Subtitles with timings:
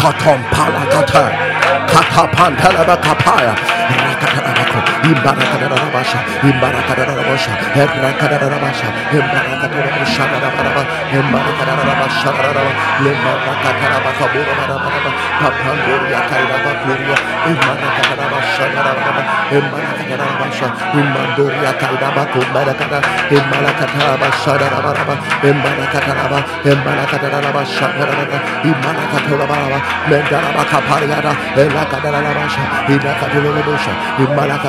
[0.00, 1.24] Kotom Palakata.
[1.92, 3.54] Katapantalaba Kapaya.
[4.74, 5.10] Rakatarabako.
[5.10, 6.18] Imbarakadarabasha.
[6.46, 7.52] Imbarakadarabasha.
[7.82, 8.88] Erakadarabasha.
[9.18, 10.24] Imbarakadarabasha.
[11.18, 12.30] Imbarakadarabasha.
[13.04, 14.24] Lembarakadarabaka.
[14.32, 15.10] Burabarabara.
[15.40, 17.16] Papandoria Kairaba Kuria.
[17.50, 18.64] Imbarakadarabasha.
[19.58, 20.66] Imbarakadarabasha.
[21.00, 22.98] Imandoria Kairaba Kumbarakada.
[23.36, 24.52] Imbarakadarabasha.
[25.50, 26.38] Imbarakadaraba.
[26.70, 27.86] Imbarakadarabasha.
[28.70, 29.78] Imbarakadarabasha.
[30.10, 31.32] Mendaraba Kapariada.
[31.58, 32.62] Elakadarabasha.
[32.94, 33.92] Ilakadulabosha.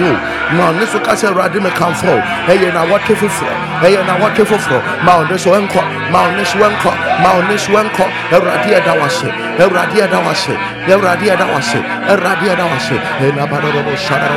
[0.00, 0.56] dawashi.
[0.56, 1.70] Mawoniso kase radime yiwayo.
[1.70, 2.12] Mawoniso kase radime kamfo.
[2.48, 3.48] Eye na wate fufro.
[3.84, 4.82] Eye na wate fufro.
[5.04, 5.82] Mawoniso enko.
[6.12, 6.92] Mawoniso enko.
[7.22, 8.04] Mawoniso enko.
[8.32, 9.26] Eradia dawashi.
[9.58, 10.52] Eradia dawashi.
[10.88, 11.78] Eradia dawashi.
[12.08, 12.94] Eradia dawashi.
[13.20, 14.28] Ena badorobo shara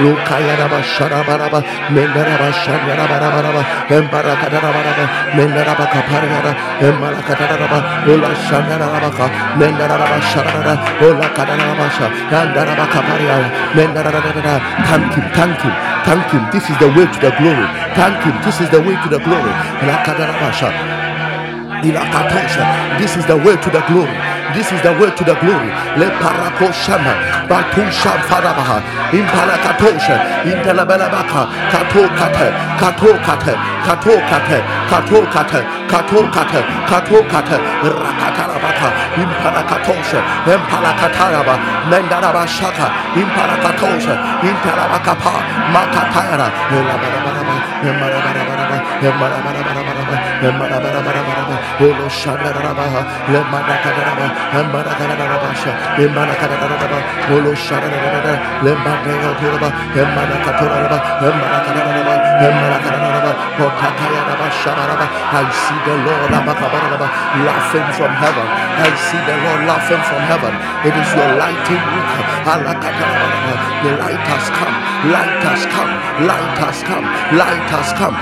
[0.00, 1.60] Lukayaraba Sharabaraba,
[1.92, 5.04] Mendaraba Shandarabaraba, Embarakadaraba,
[5.36, 7.78] Mendaraba Kaparada, Embarakadaraba,
[8.08, 9.26] Ula Shandarabaka,
[9.60, 10.74] Mendaraba Sharada,
[11.04, 12.79] Ula Kadarabasha, Yandaraba Kaparia, Mendarada,
[14.88, 15.74] thank him, thank him,
[16.04, 16.42] thank him.
[16.52, 17.66] This is the way to the glory.
[17.94, 19.52] Thank him, this is the way to the glory.
[23.00, 24.39] This is the way to the glory.
[24.54, 25.70] This is the way to the glory.
[26.00, 27.14] Le parakoshama.
[27.48, 28.82] Batusha farabaha.
[29.12, 30.16] Impalakatosha.
[30.50, 31.42] Intelabelabaka.
[31.72, 32.48] Kato kate.
[32.80, 33.54] Kato kate.
[33.86, 34.58] Kato kate.
[34.90, 35.60] Kato kate.
[35.90, 36.60] Kato kate.
[36.90, 37.56] Kato kate.
[37.84, 38.88] Rakatarabaka.
[39.22, 40.20] Impalakatosha.
[40.54, 41.54] Impalakataraba.
[41.90, 42.86] Mendaraba shaka.
[43.14, 44.14] Impalakatosha.
[44.48, 45.32] Intalabakapa.
[45.74, 46.48] Makatayara.
[46.74, 47.54] Elabarabaraba.
[47.88, 48.76] Emarabaraba.
[49.08, 50.16] Emarabaraba.
[50.42, 51.00] Emarabaraba.
[51.80, 52.84] Olo Shandaraba,
[54.52, 56.98] Lemadakadaraba, Emadakadarabasha, Emadakadaraba,
[57.34, 58.32] Olo Shandaraba,
[58.64, 62.29] Lemadakadaraba, Emadakadaraba, Emadakadaraba, Emadakadaraba, Pokatayaraba, Shadaraba.
[62.40, 62.48] I
[65.52, 68.46] see the Lord laughing from heaven.
[68.48, 70.52] I see the Lord laughing from heaven.
[70.88, 72.08] It is your lighting week.
[73.84, 74.72] The light has come.
[75.12, 75.92] Light has come.
[76.26, 77.04] Light has come.
[77.36, 78.16] Light has come.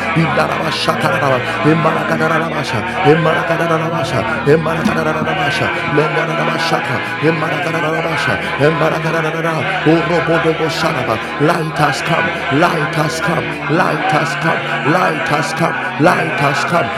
[10.78, 11.16] Sharaba.
[11.38, 12.26] Oh, light has come.
[12.60, 13.44] Light has come.
[13.76, 14.60] Light has come.
[14.92, 15.74] Light has come.
[16.02, 16.88] Light has come.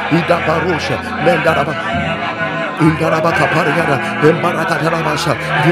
[2.80, 2.88] Give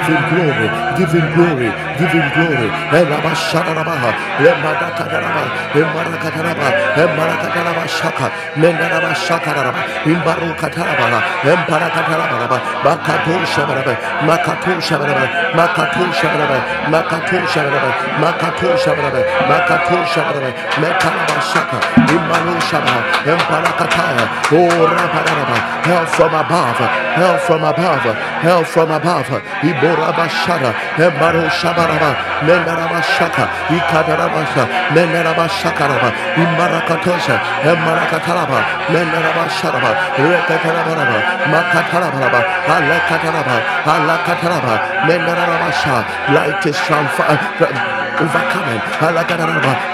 [0.09, 0.69] him glory,
[0.99, 2.69] give him glory, give him glory.
[2.99, 4.11] Elabashadarabaha,
[4.45, 5.43] lembarakataraba,
[5.81, 6.69] embarakataraba,
[7.03, 8.27] embarakatarabashaka,
[8.61, 9.73] mendarabashakaraba,
[10.13, 11.19] imbarukataraba,
[11.53, 13.95] embarakataraba, makatu shabaraba,
[14.29, 15.25] makatu shabaraba,
[15.59, 16.59] makatu shabaraba,
[16.93, 17.91] makatu shabaraba,
[18.23, 19.21] makatu shabaraba,
[19.51, 20.51] makatu shabaraba,
[20.83, 21.77] mekarabashaka,
[22.15, 23.03] imbaru shabaraba,
[23.33, 25.57] embarakataya, oh rabaraba,
[25.87, 28.03] help from above help from above,
[28.43, 29.27] help from above.
[29.63, 32.11] Iborabashara, Embaro Shabaraba,
[32.47, 33.45] Mendarabashaka,
[33.77, 34.65] Ikadarabasha,
[34.95, 36.09] Mendarabashakaraba,
[36.43, 37.37] Imbarakatosha,
[37.67, 38.59] Embarakataraba,
[38.93, 41.19] Mendarabasharaba, Rekatarabaraba,
[41.53, 42.41] Makataraba,
[42.75, 43.57] Alakataraba,
[43.95, 44.75] Alakataraba,
[45.09, 45.97] Mendarabasha,
[46.35, 48.81] light is transformed overcoming.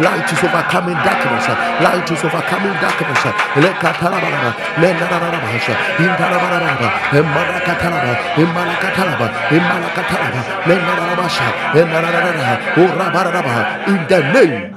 [0.00, 1.46] Light is overcoming darkness.
[1.84, 3.22] Light is overcoming darkness.
[3.62, 4.50] Lekatalabaraba.
[4.80, 5.74] Mendarabasha.
[5.98, 6.88] Indarabaraba.
[7.12, 8.12] Emarakatalaba.
[13.86, 14.74] In the name.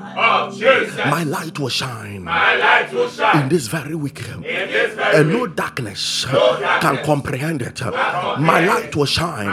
[0.48, 0.98] Of Jesus.
[1.18, 5.18] My light will shine My light will shine in this very week, in this very
[5.18, 6.26] and no darkness darkness
[6.82, 7.82] can comprehend it.
[8.40, 9.48] My light will shine.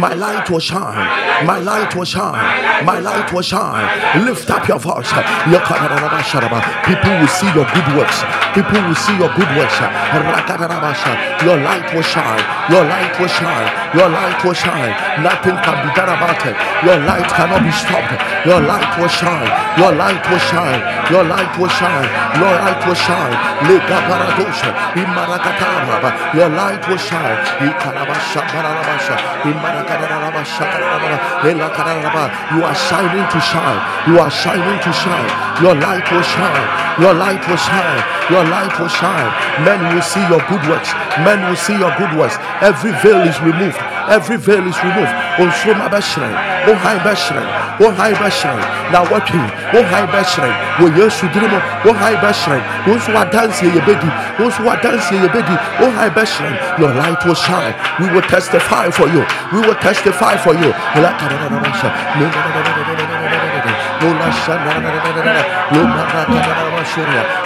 [0.00, 1.46] My light will shine.
[1.46, 2.84] My light will shine.
[2.84, 4.24] My light will shine.
[4.24, 5.10] Lift up your voice.
[6.88, 8.18] People will see your good works.
[8.54, 9.78] People will see your good works.
[11.44, 12.42] Your light will shine.
[12.72, 13.68] Your light will shine.
[13.94, 14.92] Your light will shine.
[15.22, 16.56] Nothing can be done about it.
[16.84, 18.12] Your light cannot be stopped.
[18.46, 19.50] Your light will shine.
[19.78, 20.80] Your light will shine.
[21.10, 22.08] Your light will shine.
[22.38, 23.34] Your light will shine.
[23.68, 24.70] Lega paradosha.
[24.94, 26.10] Imarakataraba.
[26.34, 27.38] Your light will shine.
[27.66, 29.16] Ikarabasha parabasha.
[29.50, 30.64] Imarakatarabasha.
[31.50, 32.24] Elakarababa.
[32.54, 33.80] You are shining to shine.
[34.08, 35.30] You are shining to shine.
[35.62, 36.66] Your light will shine.
[37.00, 38.02] Your light will shine.
[38.30, 39.30] Your light will shine.
[39.64, 40.92] Men will see your good works.
[41.26, 42.36] Men will see your good works.
[42.62, 43.97] Every veil is removed.
[44.08, 45.12] Every veil is removed.
[45.36, 46.32] Oh, on Shoma Bashran.
[46.64, 47.44] On oh, High Bashran.
[47.80, 48.58] On oh, High Bashran.
[48.90, 49.44] Now working.
[49.76, 50.48] On High Bashran.
[50.80, 52.64] When you should dream on High Bashran.
[52.86, 54.08] Those who are dancing, your baby.
[54.40, 55.56] Those who are dancing, your baby.
[55.84, 56.56] On High Bashran.
[56.80, 57.76] Your light will shine.
[58.00, 59.24] We will testify for you.
[59.52, 60.72] We will testify for you.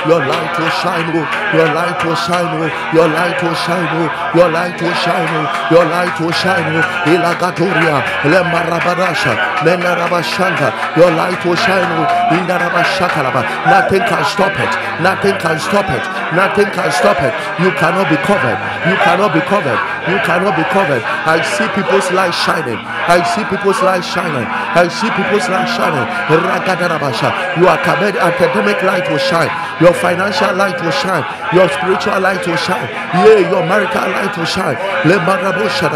[0.02, 1.22] Your light will shine, oh.
[1.54, 2.68] your light will shine, oh.
[2.92, 4.10] your light will shine, oh.
[4.34, 5.46] your light will shine, oh.
[5.70, 6.74] your light will shine.
[6.76, 7.08] Oh.
[7.08, 9.32] Ilagatoria, Lemarabadasha,
[9.64, 11.86] Menarabashanga, your light will shine.
[11.86, 12.36] Oh.
[12.36, 13.42] Indarabashakalaba.
[13.70, 16.04] Nothing can stop it, nothing can stop it,
[16.34, 17.32] nothing can stop it.
[17.62, 18.58] You cannot be covered,
[18.88, 21.02] you cannot be covered, you cannot be covered.
[21.04, 22.76] I see people's light shining,
[23.08, 26.04] I see people's light shining, I see people's light shining.
[26.42, 29.50] You are covered, academic light will shine,
[29.80, 31.24] your financial light will shine,
[31.54, 32.88] your spiritual light will shine,
[33.22, 34.76] yeah, your marital light will shine.
[35.06, 35.86] Le Lemarabosha,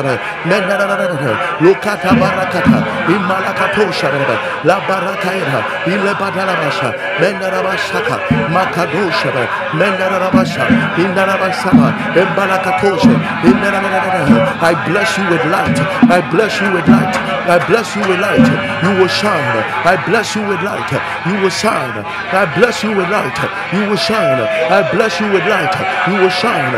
[1.58, 2.78] Lukata Barakata,
[3.10, 8.16] Imalakato Shadaba, La Barakaira, Ilebadalabasha, Mendarabashaka,
[8.54, 9.30] Makadosha,
[9.74, 10.64] Mendarabasha,
[10.94, 13.14] Indarabasama, Embalakatosha,
[14.62, 15.78] I bless you with light,
[16.10, 18.46] I bless you with light, I bless you with light,
[18.82, 19.56] you will shine,
[19.86, 20.90] I bless you with light,
[21.26, 22.02] you will shine,
[22.34, 23.38] I bless you with light,
[23.72, 24.40] you will shine,
[24.70, 25.74] I bless you with light,
[26.08, 26.74] you will shine.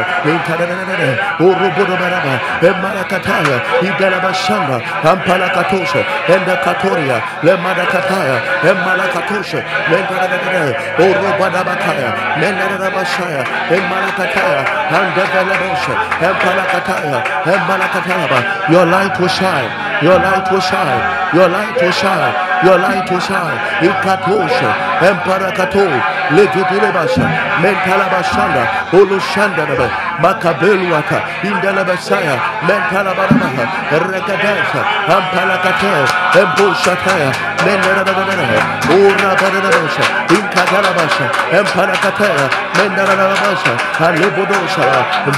[2.61, 8.37] Emarakataya, Idarabashanda, Ampalakatosha, Endakatoria, Lemadakataya,
[8.69, 12.09] Emalakatosha, Mendarabakaya, Oh, Robadabakaya,
[12.41, 13.43] Mendarabashaya,
[13.73, 14.63] Emalakataya,
[14.99, 15.95] Andagalabosha,
[16.29, 18.71] Empalakataya, Emalakataya.
[18.71, 19.71] Your light will shine,
[20.03, 22.49] your light will shine, your light will shine.
[22.65, 23.59] Your light will shine.
[23.87, 25.87] Ikatosha, Emparakato,
[26.35, 27.23] Legitilebasha,
[27.63, 29.87] Mentalabashanda, Olushandaba,
[30.19, 32.35] Makabeluaka, Indalabasaya,
[32.67, 33.65] Mentalabarabaha,
[34.11, 36.03] Rekadesha, Ampalakate,
[36.35, 37.31] Emboshataya,
[37.63, 38.47] Mendarabara,
[38.91, 40.05] Ura Badarabasha,
[40.79, 44.87] Inkatalabasha, Empalakataya, Mendarabasha, Alebodosha,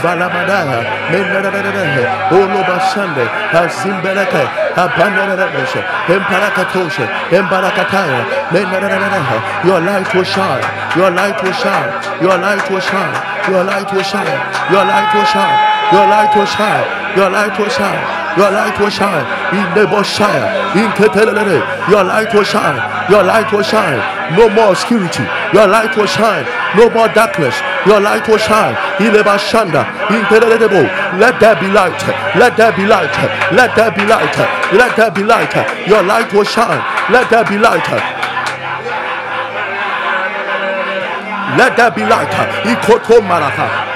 [0.03, 4.45] Valamadaya, Mendarabara, Olobashande, Asimbelaka,
[4.75, 10.63] Abandarabasha, Emparakatosha, Embarakataya, Mendarabara, your light will shine,
[10.97, 15.25] your light will shine, your light will shine, your light will shine, your light will
[15.25, 18.03] shine, your light will shine, your light will shine,
[18.39, 20.47] your light will shine, in the Boshire,
[20.79, 21.59] in Ketelele,
[21.91, 22.79] your light will shine,
[23.11, 23.99] your light will shine,
[24.39, 26.47] no more obscurity, your light will shine,
[26.79, 29.83] no more darkness, your light will shine, in the Bashanda,
[30.15, 30.71] in Ketelele,
[31.19, 31.99] let there be light,
[32.39, 33.11] let there be light,
[33.53, 34.37] let there be light,
[34.73, 35.55] let there be light,
[35.89, 36.79] your light will shine,
[37.11, 38.21] let there be light.
[41.59, 42.31] Let there be light.
[42.63, 43.90] Ikoto maraka.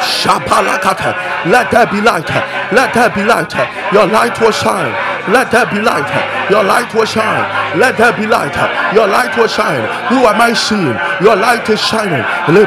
[0.00, 1.12] Shapalakata.
[1.52, 2.28] Let there be light.
[2.72, 3.52] Let there be light.
[3.92, 4.92] Your light will shine.
[5.32, 6.08] Let there be light.
[6.50, 7.78] Your light will shine.
[7.78, 8.56] Let there be light.
[8.94, 9.84] Your light will shine.
[10.08, 10.96] Who am I seeing?
[11.22, 12.24] Your light is shining.
[12.48, 12.64] Le.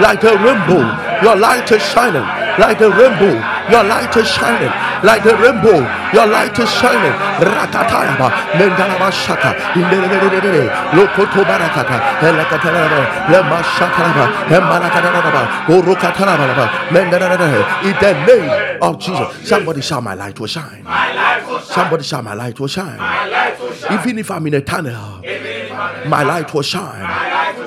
[0.00, 0.84] Like a rainbow.
[1.22, 2.45] Your light is shining.
[2.58, 3.34] Like the rainbow.
[3.70, 4.72] Your light is shining.
[5.02, 5.78] Like the rainbow.
[6.16, 7.12] Your light is shining.
[7.40, 8.28] Rakatayaba.
[8.56, 9.52] Mendaraba shaka.
[9.74, 10.64] Indelelelelele.
[10.96, 11.96] Lokoto barakata.
[12.24, 13.00] Elakataraba.
[13.30, 14.24] Lema shakaraba.
[14.56, 15.42] Embalakataraba.
[15.68, 16.66] Orokataraba.
[16.90, 17.60] Mendarelele.
[17.84, 19.48] In the name of Jesus.
[19.48, 20.82] Somebody shout, My light will shine.
[20.84, 21.74] My light will shine.
[21.74, 22.96] Somebody shout, My light will shine.
[22.98, 24.00] My light will shine.
[24.00, 27.02] Even if I'm in a tunnel, Even if I'm my light will shine.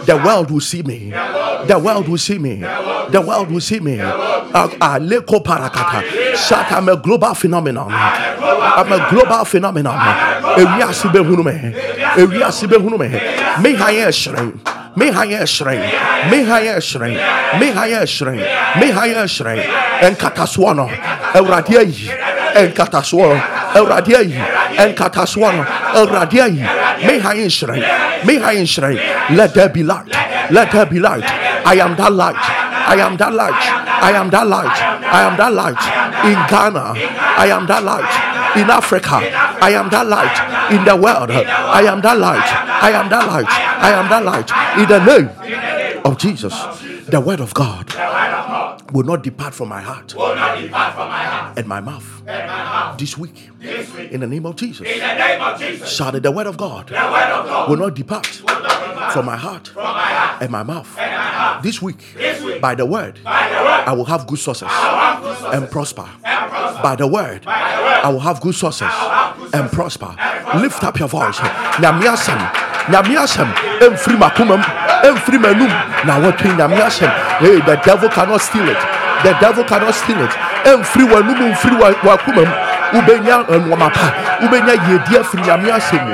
[0.09, 1.11] The world will see me.
[1.67, 2.55] The world will see me.
[2.55, 3.97] The world will see me.
[3.97, 6.01] Aleko parakata.
[6.35, 7.91] Shaka, I'm a global phenomenon.
[7.91, 9.99] I'm a global phenomenon.
[10.57, 11.51] Ewi asibe hunu me.
[12.17, 13.09] Ewi asibe hunu me.
[13.61, 14.51] Me haye shrei.
[14.95, 15.77] Me haye shrei.
[16.31, 17.13] Me haye shrei.
[17.59, 18.37] Me haye shrei.
[18.79, 19.61] Me haye shrei.
[20.01, 20.89] Enkata suono.
[21.35, 22.09] Ewurade ayi.
[22.55, 23.03] Enkata.
[23.73, 24.33] Awurade ayi.
[24.77, 25.63] Ɛnkatasoɔ no.
[25.99, 26.61] Awurade ayi.
[27.07, 28.25] Me ha yɛ hyerɛn.
[28.25, 29.35] Me ha yɛ hyerɛn.
[29.35, 30.07] Let there be light.
[30.51, 31.23] Let there be light.
[31.65, 32.35] I am that light.
[32.35, 33.53] I am that light.
[34.01, 34.77] I am that light.
[35.11, 35.81] I am that light.
[36.25, 36.93] In Ghana,
[37.37, 38.57] I am that light.
[38.57, 39.19] In Africa,
[39.61, 40.71] I am that light.
[40.71, 42.49] In the world, I am that light.
[42.81, 43.45] I am that light.
[43.47, 44.49] I am that light.
[44.81, 46.53] In the name of Jesus,
[47.07, 47.93] the word of God
[48.91, 52.18] will not depart from my heart will not depart from my heart and my mouth
[52.18, 52.18] and my mouth
[52.97, 53.49] this week.
[53.59, 54.11] this week.
[54.11, 54.85] In the name of Jesus.
[54.87, 57.69] In the name of Jesus, Shout it, the word of God the word of God
[57.69, 60.95] will not depart will not depart from my heart from my heart and my mouth.
[60.99, 61.63] and my mouth.
[61.63, 64.67] This week, This week, by the word, by the word, I will have good sources
[64.69, 66.09] I will have good success and prosper.
[66.23, 66.81] and prosper.
[66.83, 70.15] By the word, By the word, I will have good sources have good and prosper.
[70.19, 70.59] and prosper.
[70.59, 71.37] Lift up your voice.
[71.81, 72.39] Nyame asɛm,
[72.93, 73.49] nyame asɛm,
[73.81, 74.63] ɛmfiri m'akoma mu,
[75.09, 75.71] ɛmfiri m'anum,
[76.05, 77.09] na wɔtwe nyame asɛm.
[77.39, 78.77] Hey, the devil cannot steal it.
[79.23, 80.31] The devil cannot steal it.
[80.65, 82.53] ɛnfiri w'anum nfiri w'akoma mu.
[82.93, 84.05] Wobɛnya eh, nwoma pa.
[84.41, 86.13] Wobɛnya yiedie firi nyame ahyɛ mu.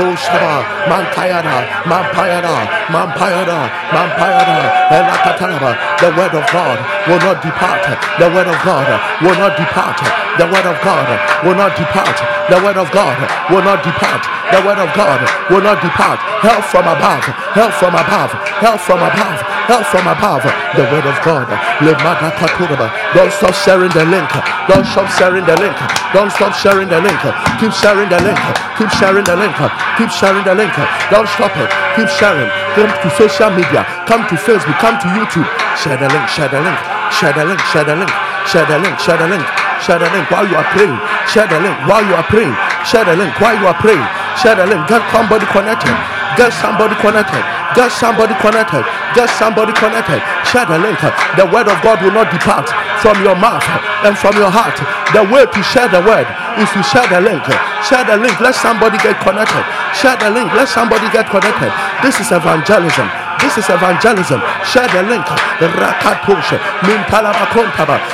[0.00, 2.56] mendadadadada, paloshaba, mampayada, mampayada,
[2.88, 4.58] mampayada, mampayada,
[4.90, 5.70] elakataraba.
[6.00, 6.78] The word of God
[7.08, 7.84] will not depart.
[8.18, 8.88] The word of God
[9.22, 10.00] will not depart.
[10.38, 11.08] The word of God
[11.44, 12.16] will not depart.
[12.48, 13.18] The word of God
[13.50, 14.22] will not depart.
[14.50, 16.18] The word of God will not depart.
[16.40, 17.24] Help from above.
[17.54, 18.32] Help from above.
[18.60, 19.39] Help from above.
[19.70, 20.42] Help from above.
[20.74, 21.46] The word of God.
[21.78, 24.26] Don't stop sharing the link.
[24.66, 25.78] Don't stop sharing the link.
[26.10, 27.22] Don't stop sharing the link.
[27.62, 28.34] Keep sharing the link.
[28.74, 29.54] Keep sharing the link.
[29.94, 30.74] Keep sharing the link.
[31.14, 31.70] Don't stop it.
[31.94, 32.50] Keep sharing.
[32.74, 33.86] Come to social media.
[34.10, 34.74] Come to Facebook.
[34.82, 35.46] Come to YouTube.
[35.78, 36.26] Share the link.
[36.26, 36.80] Share the link.
[37.14, 37.62] Share the link.
[37.70, 38.10] Share the link.
[38.50, 38.98] Share the link.
[38.98, 39.46] Share the link.
[39.78, 40.98] Share the link while you are praying.
[41.30, 42.58] Share the link while you are praying.
[42.82, 44.02] Share the link while you are praying.
[44.34, 44.82] Share the link.
[44.90, 46.19] Get somebody connected.
[46.36, 47.42] Get somebody connected.
[47.74, 48.84] Get somebody connected.
[49.14, 50.22] Get somebody connected.
[50.46, 50.98] Share the link.
[51.38, 52.66] The word of God will not depart
[53.02, 53.64] from your mouth
[54.06, 54.74] and from your heart.
[55.14, 56.26] The way to share the word
[56.58, 57.42] is to share the link.
[57.86, 58.38] Share the link.
[58.38, 59.64] Let somebody get connected.
[59.94, 60.50] Share the link.
[60.54, 61.70] Let somebody get connected.
[62.02, 63.06] This is evangelism.
[63.38, 64.40] This is evangelism.
[64.66, 65.24] Share the link.
[65.62, 66.58] Rakatosha.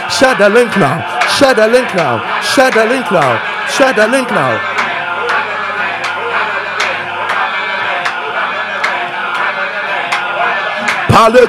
[0.08, 0.96] Share the link now.
[1.28, 2.20] Share the link now.
[2.40, 3.32] Share the link now.
[3.68, 4.75] Share the link now.
[11.16, 11.48] Pale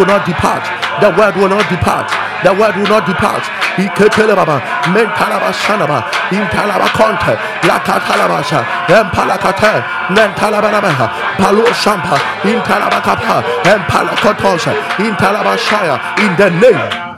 [0.05, 0.63] not depart.
[1.01, 2.09] The word will not depart.
[2.43, 3.43] The word will not depart.
[3.77, 4.61] Iketelebaba.
[4.93, 6.05] Mentalabashanaba.
[6.29, 7.33] Intalabakonte.
[7.67, 8.61] Lakatalabasha.
[8.87, 9.83] Empalakate.
[10.15, 11.09] Mentalabaraba.
[11.37, 12.17] Palo Shampa.
[12.43, 13.43] Intalabakapa.
[13.63, 14.73] Empalakotosha.
[14.97, 15.95] Intalabashaya.
[16.19, 17.10] In the name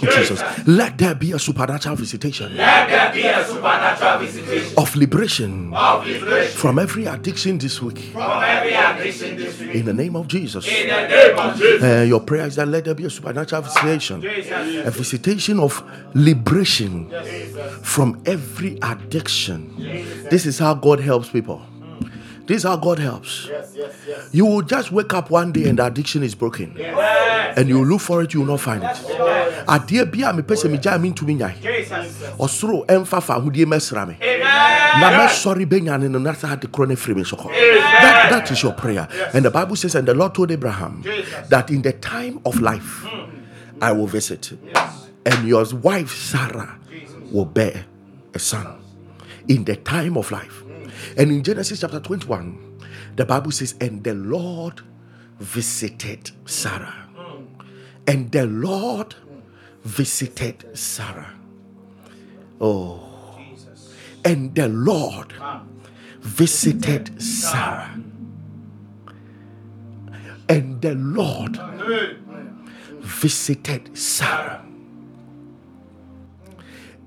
[0.00, 0.42] Jesus.
[0.66, 6.06] Let there be a supernatural visitation Let there be a supernatural visitation of liberation of
[6.06, 7.98] liberation from every addiction this week.
[8.12, 9.74] from every addiction this week.
[9.74, 10.66] In the name of Jesus.
[10.66, 11.82] In the name of Jesus.
[11.82, 14.24] Uh, your prayer is that let there be a supernatural visitation,
[14.84, 15.82] a visitation of
[16.14, 17.10] liberation
[17.82, 19.74] from every addiction.
[20.30, 21.62] This is how God helps people.
[22.46, 23.48] This is how God helps.
[24.32, 28.00] You will just wake up one day and the addiction is broken, and you look
[28.00, 28.96] for it, you will not find it.
[29.66, 31.54] Adeɛ bi a mepɛ sɛ megyae mentumi nyae.
[32.38, 34.16] Ɔsoro ɛmfa fa mɛsra me.
[34.98, 38.30] Na mɛsɔre bɛnya ne no na saa ade korɔ no afiri me so kɔ that,
[38.30, 39.06] that is your prayer.
[39.32, 41.02] And the bible says and the lord told abraham
[41.48, 43.06] that in the time of life
[43.80, 44.52] i will visit.
[45.24, 46.78] And your wife sarah
[47.30, 47.84] will bear
[48.34, 48.66] a son.
[49.48, 50.64] In the time of life
[51.16, 52.78] and in genesis chapter 21
[53.16, 54.80] the bible says and the lord
[55.38, 57.08] visited sarah
[58.06, 59.14] and the lord
[59.84, 61.34] visited sarah
[62.60, 63.10] oh
[64.24, 65.34] and the Lord
[66.20, 68.00] visited Sarah.
[70.48, 71.58] And the Lord
[73.00, 74.64] visited Sarah.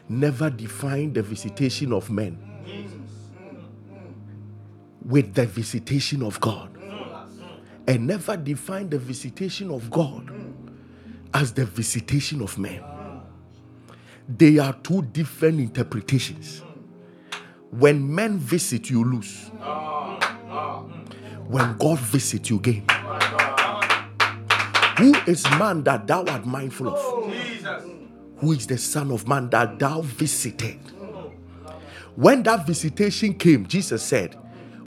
[0.09, 3.61] never define the visitation of men mm, mm,
[3.93, 4.13] mm.
[5.05, 6.71] with the visitation of God
[7.87, 10.31] and never define the visitation of God
[11.33, 12.83] as the visitation of men.
[14.27, 16.63] They are two different interpretations.
[17.69, 19.51] When men visit, you lose.
[19.61, 20.17] Ah,
[20.49, 20.83] ah,
[21.47, 22.83] When God visits you again.
[24.97, 27.31] Who is man that thou art mindful of?
[27.31, 27.83] Jesus.
[28.37, 30.79] Who is the Son of Man that thou visited?
[32.15, 34.35] When that visitation came, Jesus said,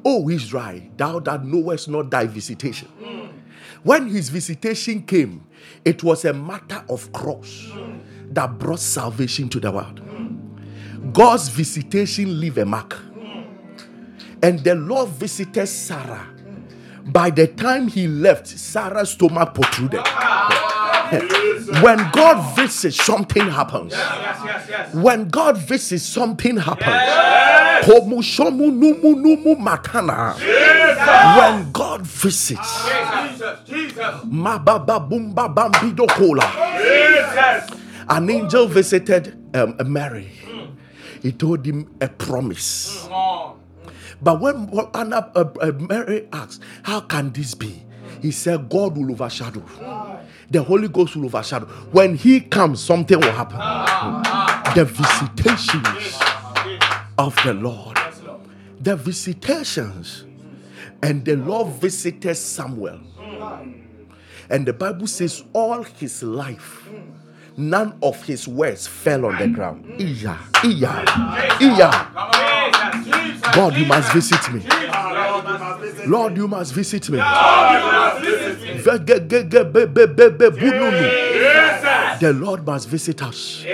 [0.05, 2.89] O Israel, thou that knowest not thy visitation.
[3.83, 5.47] When his visitation came,
[5.85, 7.71] it was a matter of cross
[8.33, 10.01] that brought salvation to the world.
[11.13, 12.99] God's visitation leave a mark.
[14.43, 16.29] And the Lord visited Sarah.
[17.07, 20.01] By the time he left, Sarah's stomach protruded.
[21.83, 23.95] when God visits, something happens.
[24.93, 26.95] When God visits, something happens.
[31.39, 32.61] When God visits.
[38.09, 40.31] An angel visited um, Mary.
[41.23, 43.07] He told him a promise.
[44.23, 47.83] But when when Anna, uh, uh, Mary asked, How can this be?
[48.21, 49.63] He said, God will overshadow.
[50.51, 51.67] The Holy Ghost will overshadow.
[51.93, 53.59] When He comes, something will happen.
[54.75, 56.19] The visitations
[57.19, 57.97] of the Lord.
[58.81, 60.25] The visitations.
[61.03, 63.01] And the Lord visited Samuel.
[64.51, 66.89] And the Bible says, All his life,
[67.57, 69.85] none of his words fell on the ground.
[69.99, 71.05] Iya, iya,
[71.63, 72.50] iya.
[73.55, 74.63] God, you must visit me.
[76.07, 77.19] Lord, you must visit me.
[82.21, 83.65] The Lord must visit us.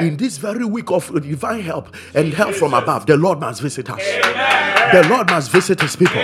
[0.00, 3.90] In this very week of divine help and help from above, the Lord must visit
[3.90, 4.00] us.
[4.92, 6.22] The Lord must visit his people.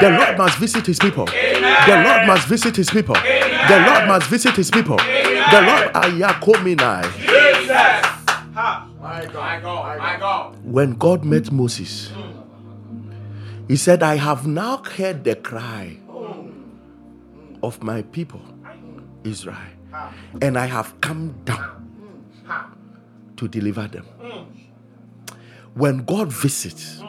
[0.00, 1.26] The Lord must visit his people.
[1.26, 3.14] The Lord must visit his people.
[3.14, 4.96] The Lord must visit his people.
[4.96, 7.33] The Lord ayakominai.
[10.64, 12.10] When God met Moses,
[13.68, 15.98] he said, I have now heard the cry
[17.62, 18.42] of my people,
[19.22, 19.56] Israel,
[20.42, 21.80] and I have come down
[23.36, 24.06] to deliver them.
[25.74, 27.02] When God visits,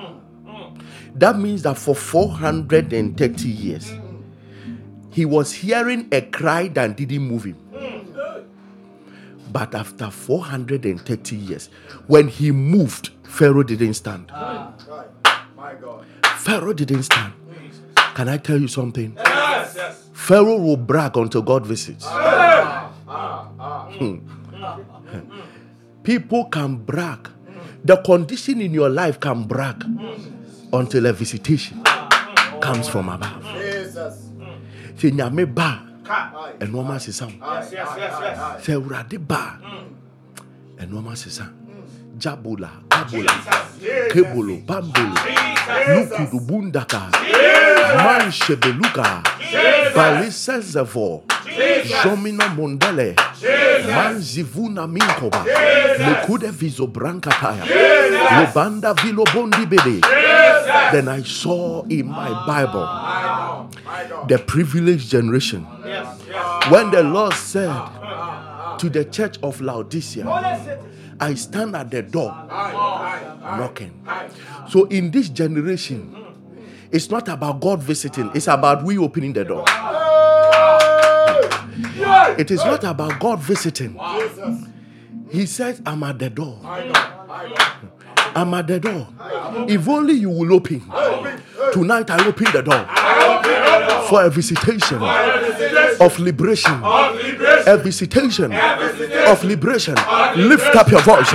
[1.16, 3.92] that means that for 430 years,
[5.12, 7.58] he was hearing a cry that didn't move him.
[9.56, 11.70] But after 430 years,
[12.08, 14.30] when he moved, Pharaoh didn't stand.
[16.40, 17.32] Pharaoh didn't stand.
[18.16, 19.14] Can I tell you something?
[19.16, 19.74] Yes.
[19.78, 20.10] Yes.
[20.12, 22.06] Pharaoh will brag until God visits.
[23.98, 24.18] Hmm.
[26.04, 27.30] People can brag.
[27.86, 29.86] The condition in your life can brag
[30.74, 31.82] until a visitation
[32.60, 33.42] comes from above.
[34.98, 35.95] Sɛ
[36.60, 37.34] ɛnoɔma asesa wo
[38.64, 39.58] sɛ awurade baa
[40.80, 41.46] ɛnoɔma asesa.
[42.18, 43.34] Jabola abola
[44.12, 45.20] kebolo bambolo
[45.94, 47.12] lukudu bundaka
[48.04, 49.22] manchebeluka
[49.96, 51.22] balisezevor
[52.04, 53.16] Jomina Mondele,
[53.88, 55.46] Manzivuna Minkoba,
[55.98, 59.66] lekude Viso Brancataya, Lubanda Vilo Bondi
[60.92, 63.45] Then I saw in my Bible
[64.28, 66.22] the privileged generation Yes.
[66.28, 66.72] Yes.
[66.72, 67.72] when the Lord said
[68.80, 70.26] to the church of Laodicea,
[71.20, 74.06] I stand at the door knocking.
[74.70, 76.14] So in this generation,
[76.92, 79.64] it's not about God visiting, it's about we opening the door.
[82.38, 83.98] It is not about God visiting.
[85.32, 86.60] He says, I'm at the door.
[86.64, 89.08] I'm at the door.
[89.70, 90.82] If only you will open.
[91.74, 92.86] Tonight I open the door
[94.08, 95.00] for a visitation
[96.00, 96.80] of liberation.
[96.84, 99.96] A visitation of liberation.
[100.36, 101.32] Lift up your voice.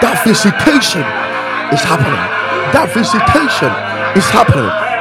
[0.00, 1.02] That visitation
[1.72, 2.14] is happening.
[2.72, 3.72] That visitation
[4.16, 4.87] is happening.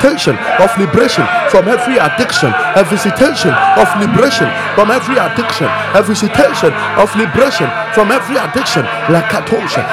[0.00, 7.12] of liberation from every addiction, a visitation of liberation from every addiction, a visitation of
[7.16, 8.82] liberation from every addiction.
[9.12, 9.84] Lakatosha.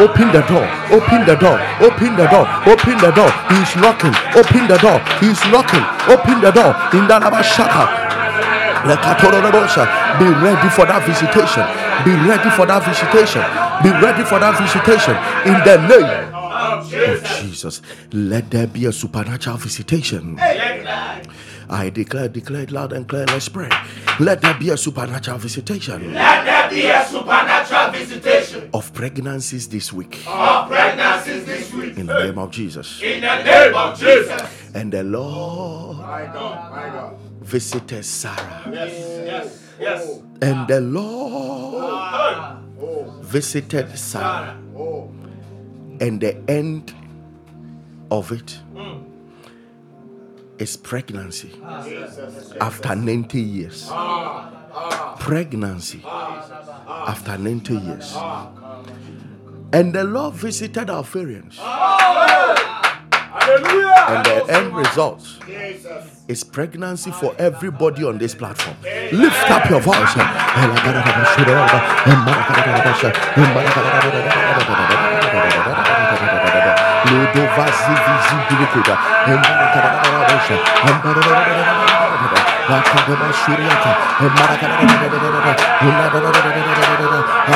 [0.00, 3.32] Open the door, open the door, open the door, open the door.
[3.48, 6.76] He is knocking, open the door, he's knocking, open the door.
[6.92, 8.04] In the Shaka.
[8.84, 8.90] Be
[10.44, 11.64] ready for that visitation.
[12.04, 13.40] Be ready for that visitation.
[13.82, 15.16] Be ready for that visitation.
[15.48, 16.33] In the name
[16.64, 17.82] of oh, Jesus.
[18.12, 20.38] Let there be a supernatural visitation.
[21.68, 23.24] I declare, declare it loud and clear.
[23.26, 23.70] Let's pray.
[24.20, 26.12] Let there be a supernatural visitation.
[26.12, 30.22] Let there be a supernatural visitation of pregnancies this week.
[30.26, 31.96] Of pregnancies this week.
[31.96, 33.00] In the name of Jesus.
[33.02, 34.42] In the name of Jesus.
[34.74, 35.98] And the Lord.
[35.98, 38.64] My God, my God visited Sarah.
[38.72, 38.90] Yes,
[39.26, 40.22] yes, yes.
[40.40, 42.58] And the Lord ah.
[43.20, 44.63] visited Sarah.
[46.00, 46.94] And the end
[48.10, 48.58] of it
[50.58, 51.50] is pregnancy
[52.60, 53.90] after 90 years.
[55.18, 58.16] Pregnancy after 90 years.
[59.72, 61.58] And the Lord visited our parents.
[63.36, 65.26] And the end result
[66.28, 68.76] is pregnancy for everybody on this platform.
[69.12, 70.14] Lift up your voice.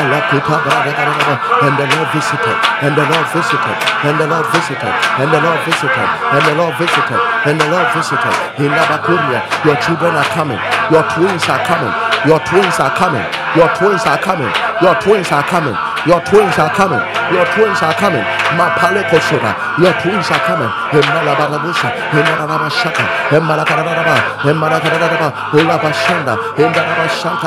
[0.08, 5.60] And the Lord visited, and the Lord visited, and the Lord visited, and the Lord
[5.68, 8.34] visited, and the Lord visited, and the Lord visited.
[8.58, 10.58] In Labakuria, your children are coming,
[10.90, 11.92] your twins are coming,
[12.24, 15.76] your twins are coming, your twins are coming, your twins are coming,
[16.08, 16.98] your twins are coming,
[17.36, 18.24] your twins are coming.
[18.56, 20.70] Mapale Koshura, your twins are coming.
[20.90, 27.46] Himalabarabusha, Himarabashaka, Himalakarababa, Himalakarababa, Ulabashanda, Himarabashaka,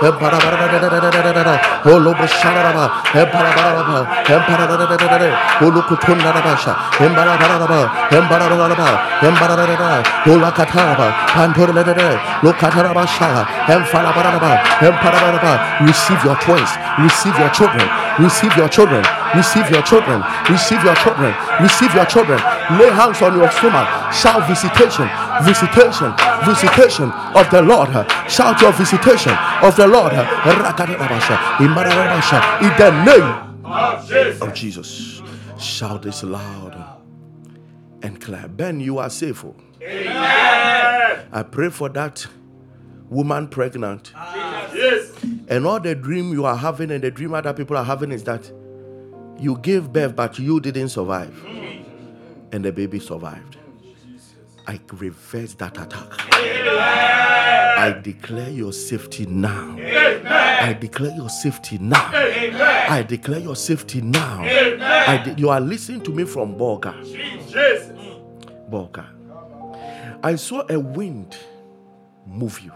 [0.00, 2.84] Himarabarababa, Olobasharaba,
[3.16, 5.28] Himarabarababa, Himarabarababa,
[5.64, 8.88] Ulukutundarabasha, Himarabarababa, Himarabarababa,
[9.24, 12.08] Himarabarababa, Ulakataraba, Pantorababa,
[12.42, 13.28] Lukatarabasha,
[13.68, 14.52] Himfalabarababa,
[14.84, 15.52] Himarabarababa.
[15.86, 17.69] Receive your twins, receive your children,
[18.18, 19.04] receive your children,
[19.34, 22.38] receive your children, receive your children, receive your children.
[22.78, 23.88] Lay hands on your stomach.
[24.12, 25.08] Shout visitation,
[25.44, 26.12] visitation,
[26.44, 27.90] visitation of the Lord.
[28.30, 30.12] Shout your visitation of the Lord.
[30.12, 30.18] In
[32.78, 33.50] the name
[34.42, 35.22] of Jesus.
[35.58, 36.98] Shout this loud
[38.02, 38.48] and clear.
[38.48, 39.44] Ben, you are safe.
[39.82, 41.26] Amen.
[41.32, 42.26] I pray for that
[43.08, 44.12] woman pregnant.
[44.74, 45.12] Yes.
[45.50, 48.22] And all the dream you are having and the dream other people are having is
[48.24, 48.50] that
[49.36, 51.34] you gave birth, but you didn't survive.
[52.52, 53.56] And the baby survived.
[54.68, 56.06] I reverse that attack.
[56.32, 59.76] I declare your safety now.
[59.76, 62.10] I declare your safety now.
[62.12, 64.42] I declare your safety now.
[64.44, 66.94] De- you are listening to me from Boga.
[68.70, 69.06] Boga.
[70.22, 71.36] I saw a wind
[72.26, 72.72] move you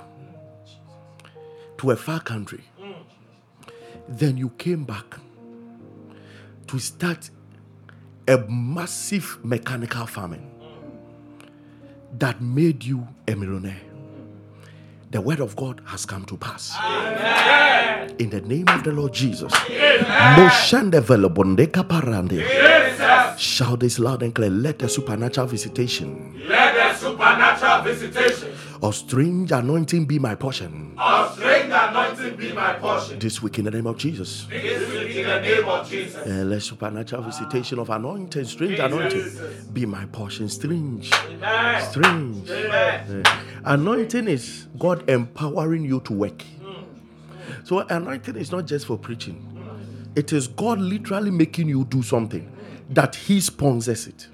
[1.84, 2.64] to a far country.
[4.08, 5.18] Then you came back
[6.68, 7.28] to start
[8.26, 10.50] a massive mechanical farming
[12.18, 13.82] that made you a millionaire.
[15.10, 16.74] The word of God has come to pass.
[16.80, 18.16] Amen.
[18.18, 19.52] In the name of the Lord Jesus.
[23.38, 24.50] Shout this loud and clear.
[24.50, 26.40] Let the supernatural visitation.
[26.48, 28.52] Let the supernatural visitation
[28.84, 30.94] of strange anointing be my portion.
[30.98, 33.18] Of strange anointing be my portion.
[33.18, 34.44] This week in the name of Jesus.
[34.44, 36.26] This week in the name of Jesus.
[36.26, 39.24] Uh, let supernatural visitation of anointing, strange anointing,
[39.72, 40.50] be my portion.
[40.50, 41.10] Strange.
[41.14, 41.90] Amen.
[41.90, 42.50] Strange.
[42.50, 43.24] Amen.
[43.24, 46.44] Uh, anointing is God empowering you to work.
[46.62, 46.84] Mm.
[47.66, 49.40] So anointing is not just for preaching.
[50.14, 52.52] It is God literally making you do something
[52.90, 54.28] that He sponsors it.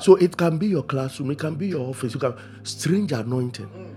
[0.00, 3.66] So it can be your classroom, it can be your office, you can strange anointing.
[3.66, 3.94] Mm.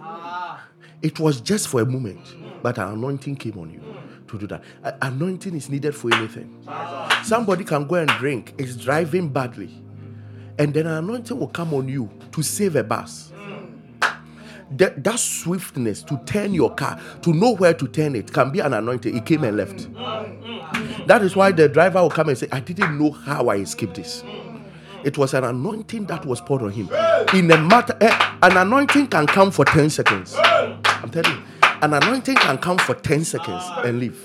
[0.00, 0.64] Ah.
[1.02, 2.62] It was just for a moment, mm.
[2.62, 4.26] but an anointing came on you mm.
[4.28, 4.62] to do that.
[5.02, 6.62] Anointing is needed for anything.
[7.24, 9.82] Somebody can go and drink, is driving badly,
[10.58, 13.32] and then an anointing will come on you to save a bus.
[14.76, 18.60] That, that swiftness to turn your car, to know where to turn it, can be
[18.60, 19.12] an anointing.
[19.12, 19.86] He came and left.
[21.06, 23.94] That is why the driver will come and say, I didn't know how I escaped
[23.94, 24.22] this.
[25.04, 26.88] It was an anointing that was poured on him.
[27.34, 30.34] In a matter, eh, an anointing can come for 10 seconds.
[30.38, 31.42] I'm telling you,
[31.82, 34.18] an anointing can come for 10 seconds and leave.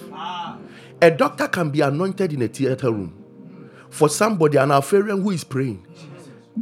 [1.01, 3.13] A doctor can be anointed in a theater room.
[3.89, 5.83] For somebody, an Alpharian who is praying,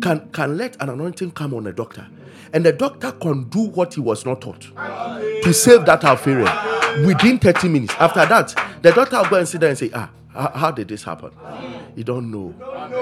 [0.01, 2.08] can, can let an anointing come on a doctor.
[2.53, 6.47] And the doctor can do what he was not taught to save that Alpharian
[7.05, 7.93] within 30 minutes.
[7.99, 11.03] After that, the doctor will go and sit there and say, Ah, how, did this
[11.03, 11.31] happen?
[11.95, 12.53] You don't know.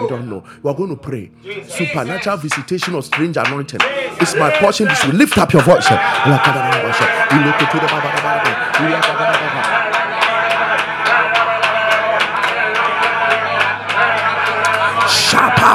[0.02, 0.44] You don't know.
[0.62, 1.32] We are going to pray.
[1.68, 3.80] Supernatural visitation of strange anointing.
[4.22, 5.14] It's my portion this week.
[5.14, 5.88] Lift up your voice.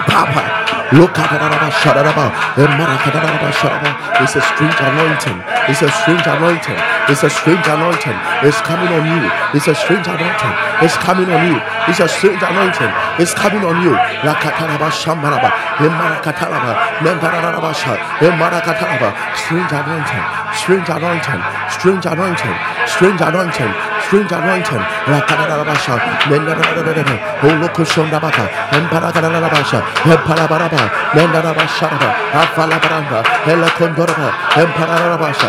[0.09, 0.58] Papa.
[0.93, 1.29] Look at
[1.85, 2.33] shadaba.
[4.25, 5.45] It's a strange anointing.
[5.69, 6.98] It's a strange anointing.
[7.09, 8.13] It's a strange anointing.
[8.45, 9.31] It's coming on you.
[9.57, 10.55] It's a strange anointing.
[10.85, 11.57] It's coming on you.
[11.89, 12.93] It's a strange anointing.
[13.19, 13.97] It's coming on you.
[14.29, 15.49] La kataraba shambaraba.
[15.81, 17.01] Emarakataraba.
[17.01, 17.97] Mendarabasha.
[18.21, 19.09] Emarakataraba.
[19.41, 20.25] Strange anointing.
[20.53, 21.41] Strange anointing.
[21.73, 22.57] Strange anointing.
[22.85, 23.73] Strange anointing.
[24.05, 24.85] Strange anointing.
[25.09, 25.97] La katarabasha.
[26.29, 27.17] Mendarabasha.
[27.41, 28.45] Holokushondabaka.
[28.77, 29.81] Emparakarabasha.
[30.05, 30.83] Emparabaraba.
[31.17, 32.09] Mendarabasharaba.
[32.37, 33.25] Afalabaramba.
[33.49, 34.29] Helakondoraba.
[34.61, 35.49] Emparabasha.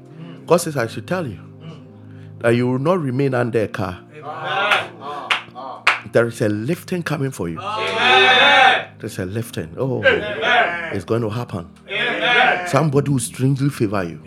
[0.51, 1.39] God says, I should tell you
[2.39, 4.01] that you will not remain under a car.
[6.11, 7.55] There is a lifting coming for you.
[8.99, 9.73] There's a lifting.
[9.77, 11.69] Oh, it's going to happen.
[12.67, 14.19] Somebody will strangely favor you.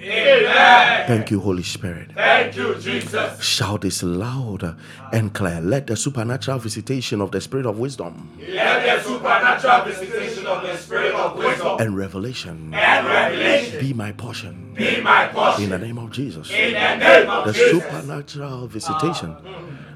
[1.06, 2.12] Thank you, Holy Spirit.
[2.14, 3.42] Thank you, Jesus.
[3.42, 4.76] Shout this louder
[5.12, 5.60] and clear.
[5.60, 10.76] Let the supernatural visitation of the Spirit of wisdom Let the supernatural visitation of the
[10.76, 14.74] Spirit of wisdom and revelation and revelation be my portion.
[14.74, 15.64] be my portion.
[15.64, 16.50] In the name of Jesus.
[16.50, 17.70] In the name of the Jesus.
[17.70, 19.36] supernatural visitation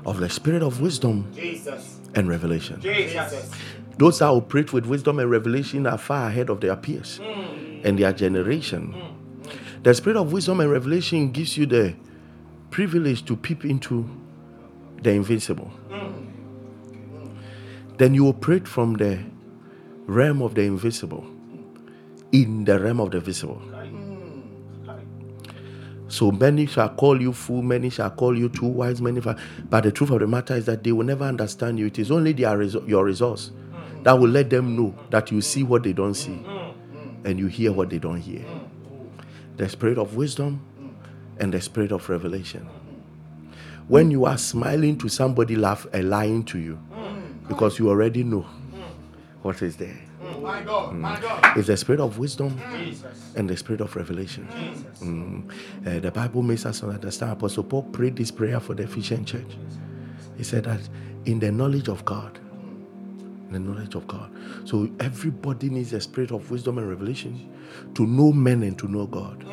[0.05, 1.99] of the spirit of wisdom Jesus.
[2.15, 2.81] and revelation.
[2.81, 3.51] Jesus.
[3.99, 7.81] Those that operate with wisdom and revelation are far ahead of their peers hmm.
[7.85, 8.93] and their generation.
[8.93, 9.18] Hmm.
[9.89, 11.95] The spirit of wisdom and revelation gives you the
[12.69, 14.07] privilege to peep into
[15.03, 15.71] the invincible.
[17.97, 19.19] Then you operate from the
[20.05, 21.27] realm of the invisible
[22.33, 23.63] in the realm of the visible.
[26.09, 29.23] So many shall call you fool, many shall call you too wise, many.
[29.23, 29.39] Fa-
[29.71, 31.87] but the truth of the matter is that they will never understand you.
[31.87, 33.53] It is only their your resource
[34.03, 36.45] that will let them know that you see what they don't see
[37.25, 38.45] and you hear what they don't hear.
[39.59, 40.65] The spirit of wisdom
[41.39, 42.67] and the spirit of revelation.
[43.89, 46.79] When you are smiling to somebody, laugh and lying to you
[47.49, 48.47] because you already know
[49.43, 49.99] what is there.
[50.41, 50.95] My God.
[50.95, 51.57] My God.
[51.57, 53.33] It's the spirit of wisdom Jesus.
[53.37, 54.47] and the spirit of revelation.
[55.01, 55.51] Mm.
[55.87, 57.33] Uh, the Bible makes us understand.
[57.33, 59.57] Apostle Paul prayed this prayer for the Ephesian church.
[60.37, 60.81] He said that
[61.25, 62.39] in the knowledge of God,
[63.51, 64.31] the knowledge of God.
[64.65, 67.53] So everybody needs a spirit of wisdom and revelation
[67.95, 69.45] to know men and to know God.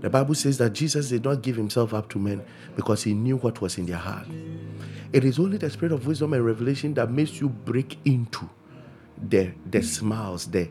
[0.00, 2.44] The Bible says that Jesus did not give himself up to men
[2.76, 4.26] because he knew what was in their heart.
[5.12, 8.48] It is only the spirit of wisdom and revelation that makes you break into
[9.28, 10.68] the the smiles, the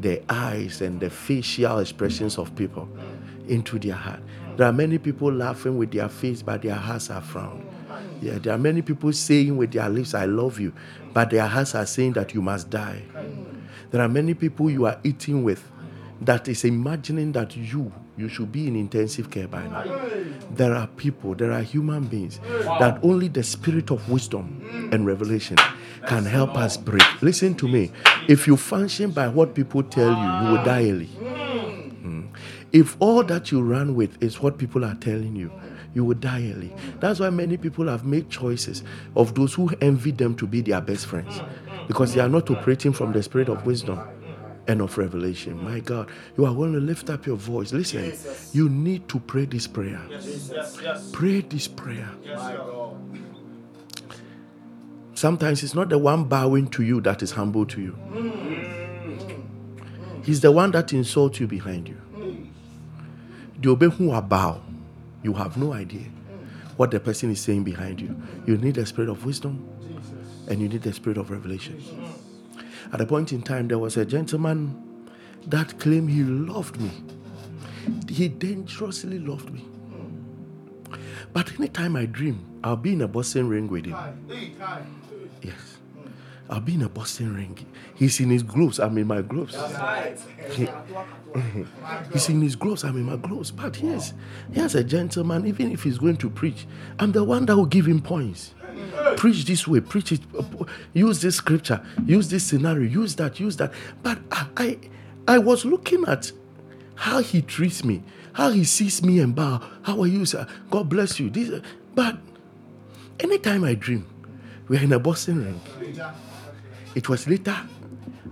[0.00, 2.88] the eyes and the facial expressions of people
[3.46, 4.20] into their heart.
[4.56, 7.64] There are many people laughing with their face, but their hearts are frowned.
[8.24, 10.72] Yeah, there are many people saying with their lips, I love you,
[11.12, 13.02] but their hearts are saying that you must die.
[13.90, 15.62] There are many people you are eating with
[16.22, 19.84] that is imagining that you you should be in intensive care by now.
[20.52, 22.38] There are people, there are human beings
[22.78, 25.56] that only the spirit of wisdom and revelation
[26.06, 27.02] can help us break.
[27.22, 27.90] Listen to me.
[28.28, 31.06] If you function by what people tell you, you will die early.
[31.06, 32.28] Mm.
[32.72, 35.50] If all that you run with is what people are telling you,
[35.94, 36.74] you will die early.
[37.00, 38.82] That's why many people have made choices
[39.16, 41.40] of those who envy them to be their best friends
[41.86, 44.00] because they are not operating from the spirit of wisdom
[44.66, 45.62] and of revelation.
[45.62, 47.72] My God, you are going to lift up your voice.
[47.72, 48.12] Listen,
[48.52, 50.00] you need to pray this prayer.
[50.10, 50.50] Yes,
[50.82, 51.10] yes.
[51.12, 52.10] Pray this prayer.
[52.24, 52.40] Yes,
[55.14, 57.96] Sometimes it's not the one bowing to you that is humble to you.
[60.24, 62.00] He's the one that insults you behind you.
[63.60, 64.60] The obey who are bow,
[65.24, 66.06] you have no idea
[66.76, 68.14] what the person is saying behind you.
[68.46, 69.66] You need the spirit of wisdom
[70.48, 71.82] and you need the spirit of revelation.
[72.92, 75.10] At a point in time, there was a gentleman
[75.46, 76.90] that claimed he loved me.
[78.08, 79.64] He dangerously loved me.
[81.32, 83.96] But anytime I dream, I'll be in a boxing ring with him.
[85.42, 85.78] Yes.
[86.50, 87.66] I'll be in a boxing ring.
[87.96, 88.80] He's in his gloves.
[88.80, 89.56] I'm in my gloves.
[92.12, 92.84] He's in his gloves.
[92.84, 93.50] I'm in my gloves.
[93.50, 94.14] But yes,
[94.52, 95.46] here's a gentleman.
[95.46, 96.66] Even if he's going to preach,
[96.98, 98.54] I'm the one that will give him points.
[99.16, 99.80] Preach this way.
[99.80, 100.20] Preach it.
[100.92, 101.84] Use this scripture.
[102.04, 102.88] Use this scenario.
[102.88, 103.38] Use that.
[103.38, 103.72] Use that.
[104.02, 104.78] But I, I,
[105.28, 106.32] I was looking at
[106.96, 108.02] how he treats me,
[108.32, 109.60] how he sees me and bow.
[109.82, 110.46] How are you, sir?
[110.70, 111.30] God bless you.
[111.30, 111.60] This,
[111.94, 112.18] but
[113.20, 114.06] anytime I dream,
[114.68, 115.60] we're in a boxing ring.
[116.94, 117.56] It was later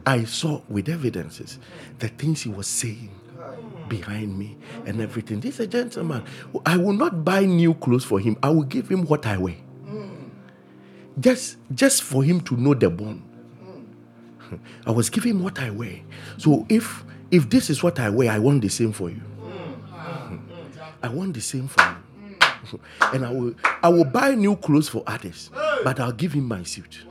[0.06, 1.58] I saw with evidences
[1.98, 3.10] the things he was saying
[3.88, 5.40] behind me and everything.
[5.40, 6.24] This is a gentleman.
[6.66, 8.36] I will not buy new clothes for him.
[8.42, 9.56] I will give him what I wear.
[11.20, 13.22] Just, just for him to know the bond.
[14.86, 16.00] I was giving him what I wear.
[16.38, 19.22] So if if this is what I wear, I want the same for you.
[21.02, 22.78] I want the same for you.
[23.12, 25.50] and I will I will buy new clothes for others,
[25.84, 27.04] but I'll give him my suit.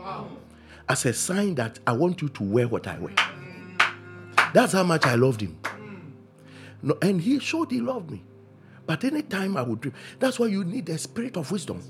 [0.92, 3.14] As a sign that I want you to wear what I wear.
[4.54, 5.58] That's how much I loved him.
[6.82, 8.22] No, and he showed he loved me.
[8.86, 11.82] But anytime I would dream, that's why you need the spirit of wisdom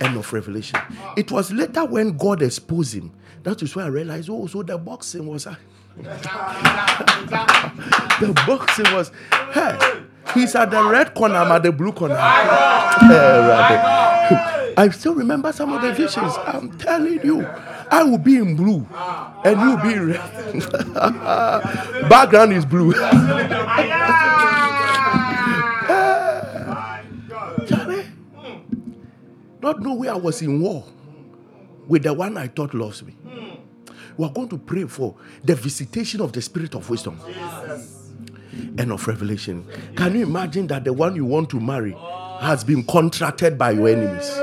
[0.00, 0.78] and of revelation.
[1.16, 3.10] It was later when God exposed him.
[3.42, 5.48] That is why I realized, oh, so the boxing was.
[5.48, 5.58] Ah.
[8.20, 9.10] the boxing was.
[9.52, 9.76] Hey,
[10.34, 12.14] he's at the red corner, I'm at the blue corner.
[14.76, 16.32] I still remember some of the visions.
[16.44, 17.46] I'm telling you.
[17.90, 18.86] I will be in blue
[19.44, 22.04] and you'll be in red.
[22.08, 22.90] Background is blue.
[29.62, 30.84] Not know where I was in war
[31.88, 33.16] with the one I thought loves me.
[34.16, 37.20] We are going to pray for the visitation of the spirit of wisdom
[38.78, 39.66] and of revelation.
[39.96, 41.96] Can you imagine that the one you want to marry
[42.40, 44.38] has been contracted by your enemies?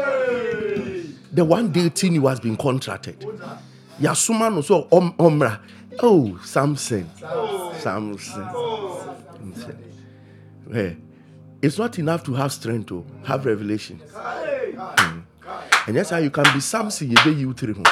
[1.33, 3.19] The one dating you has been contracted.
[3.99, 5.59] Yasuma no so om, omra.
[5.99, 7.09] Oh, Samson.
[7.79, 8.47] Samson.
[9.39, 9.77] Samson.
[10.71, 10.93] Yeah.
[11.61, 13.99] It's not enough to have strength to have revelation.
[14.13, 15.19] Hmm.
[15.87, 17.09] And that's how you can be Samson.
[17.09, 17.83] You be you three home.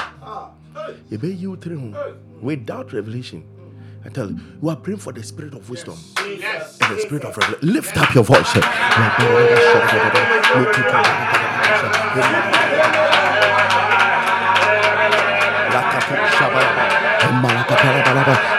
[1.10, 1.96] You be you three home
[2.42, 3.44] without revelation.
[4.04, 5.98] I tell you, you are praying for the spirit of wisdom.
[6.18, 7.70] And the spirit of revelation.
[7.74, 8.58] Lift up your voice.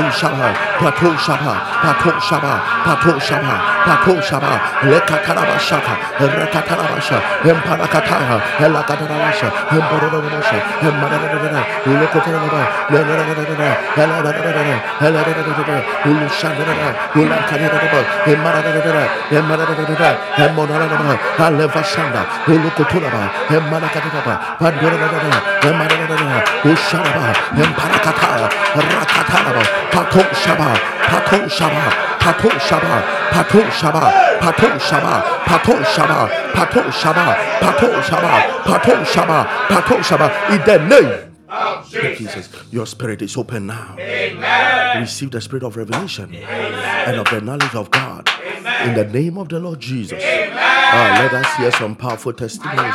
[0.00, 4.60] Pato Shaba, Pato Shaba, Pato Shaba, Pato Shaba, Pakoshaba,
[4.90, 7.18] Lekatarabashaka, Rekatarabasha,
[7.48, 12.62] Emparakatara, Elakatarabasha, Emparabasha, Emparabasha, Lekotaraba,
[12.92, 18.00] Lelakataraba, Elakataraba, Elakataraba, Ulushanaba, Ulakataraba,
[18.30, 20.10] Emaradaraba, Emaradaraba,
[20.44, 30.68] Emonaraba, Alevashanda, Ulukuturaba, Emarakataraba, Panduraba, Emaradaraba, Usharaba, Emparakatara, Rakataraba, Pakoshaba,
[31.10, 39.46] Pakoshaba, Pato Shaba, Pato Shaba, Pato Shaba, Pato Shaba, Pato Shaba, Pato Shaba, Pato Shaba,
[39.68, 42.48] Pato Shaba, in the name of Jesus.
[42.70, 43.96] Your spirit is open now.
[43.98, 45.00] Amen.
[45.00, 48.28] Receive the spirit of revelation and of the knowledge of God.
[48.28, 48.88] Amen.
[48.88, 50.22] In the name of the Lord Jesus.
[50.22, 52.94] Ah, let us hear some powerful testimonies.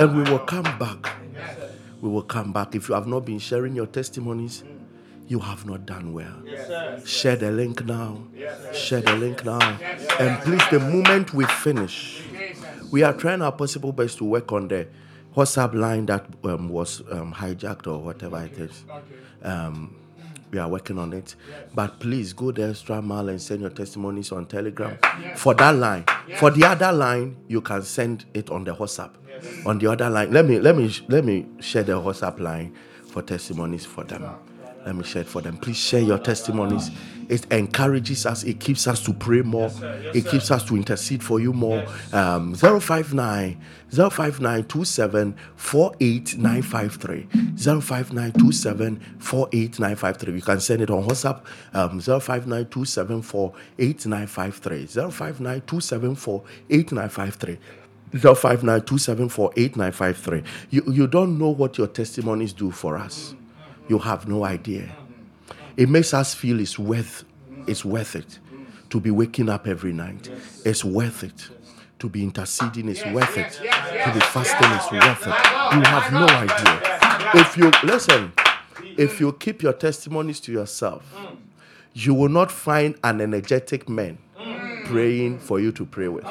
[0.00, 1.14] And we will come back.
[2.00, 2.74] We will come back.
[2.74, 4.64] If you have not been sharing your testimonies,
[5.28, 6.42] you have not done well.
[7.04, 8.22] Share the link now.
[8.72, 9.60] Share the link now.
[10.18, 12.22] And please, the moment we finish,
[12.90, 14.88] we are trying our possible best to work on the
[15.36, 18.84] WhatsApp line that um, was um, hijacked or whatever it is.
[19.42, 19.94] Um,
[20.50, 21.36] We are working on it.
[21.74, 24.96] But please go the extra mile and send your testimonies on Telegram
[25.36, 26.04] for that line.
[26.38, 29.10] For the other line, you can send it on the WhatsApp.
[29.66, 32.74] On the other line, let me let me let me share the WhatsApp line
[33.12, 34.24] for testimonies for them.
[34.88, 35.58] Let me share it for them.
[35.58, 36.90] Please share your testimonies.
[37.28, 38.42] It encourages us.
[38.42, 39.70] It keeps us to pray more.
[40.14, 41.84] it keeps us to intercede for you more.
[42.10, 43.60] Um, 059
[43.90, 47.28] 05927 48953.
[47.58, 50.34] 05927 48953.
[50.34, 51.42] You can send it on WhatsApp.
[51.74, 54.86] Um, 05927 48953.
[54.86, 57.58] 05927 48953.
[58.14, 60.44] 05927488953.
[60.70, 63.34] You, you don't know what your testimonies do for us.
[63.88, 64.94] You have no idea.
[65.76, 67.24] It makes us feel it's worth
[67.66, 68.38] it's worth it
[68.90, 70.30] to be waking up every night.
[70.64, 71.48] It's worth it.
[71.98, 73.52] To be interceding is worth it.
[73.52, 75.74] To be fasting is worth it.
[75.74, 76.98] You have no idea.
[77.34, 78.32] If you listen,
[78.96, 81.04] if you keep your testimonies to yourself,
[81.92, 84.18] you will not find an energetic man
[84.88, 86.24] praying for you to pray with.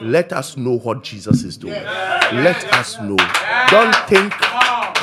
[0.00, 1.74] Let us know what Jesus is doing.
[1.82, 3.16] Let us know.
[3.70, 4.34] Don't think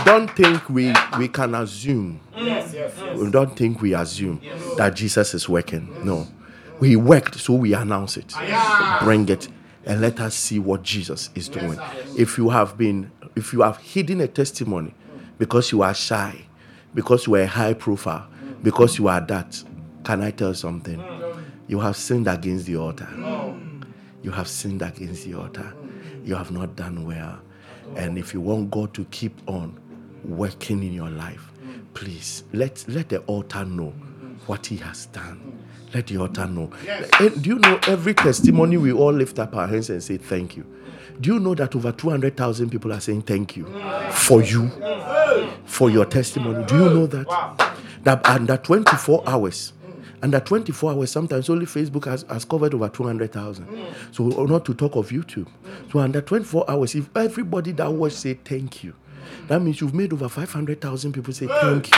[0.06, 2.20] don't think we we can assume.
[2.36, 4.42] We don't think we assume
[4.78, 5.88] that Jesus is working.
[6.04, 6.28] No.
[6.80, 8.34] We worked, so we announce it.
[9.02, 9.48] Bring it
[9.86, 11.80] and let us see what Jesus is doing.
[12.18, 14.94] If you have been if you have hidden a testimony
[15.38, 16.46] because you are shy,
[16.94, 18.28] because you are high profile,
[18.64, 19.62] because you are that,
[20.04, 21.02] can I tell something?
[21.68, 23.08] You have sinned against the altar.
[24.22, 25.74] You have sinned against the altar.
[26.24, 27.40] You have not done well.
[27.96, 29.80] And if you want God to keep on
[30.24, 31.52] working in your life,
[31.94, 33.94] please let, let the altar know
[34.48, 35.64] what He has done.
[35.94, 36.72] Let the altar know.
[37.20, 40.58] And do you know every testimony we all lift up our hands and say thank
[40.58, 40.66] you?
[41.22, 43.66] Do you know that over 200,000 people are saying thank you
[44.12, 44.70] for you,
[45.66, 46.66] for your testimony?
[46.66, 47.72] Do you know that?
[48.04, 49.74] That under 24 hours,
[50.26, 53.68] under 24 hours, sometimes only Facebook has, has covered over 200,000.
[53.68, 53.94] Mm.
[54.12, 55.48] So, not to talk of YouTube.
[55.92, 58.96] So, under 24 hours, if everybody that watched say thank you,
[59.48, 61.98] that means you've made over 500,000 people say thank you.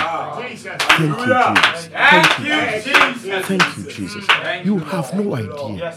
[0.58, 1.88] Thank you, Jesus.
[1.88, 3.46] Thank you, Jesus.
[3.48, 4.28] Thank you, Jesus.
[4.66, 5.92] You have no idea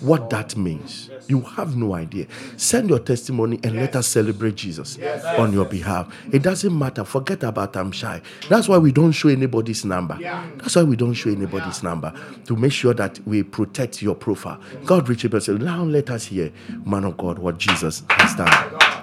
[0.00, 1.10] what that means.
[1.28, 2.26] You have no idea.
[2.56, 4.98] Send your testimony and let us celebrate Jesus
[5.38, 6.14] on your behalf.
[6.32, 7.04] It doesn't matter.
[7.04, 8.20] Forget about I'm shy.
[8.48, 10.18] That's why we don't show anybody's number.
[10.56, 12.12] That's why we don't show anybody's number
[12.46, 14.60] to make sure that we protect your profile.
[14.84, 16.52] God, Richard, now let us hear,
[16.84, 19.01] man of God, what Jesus has done.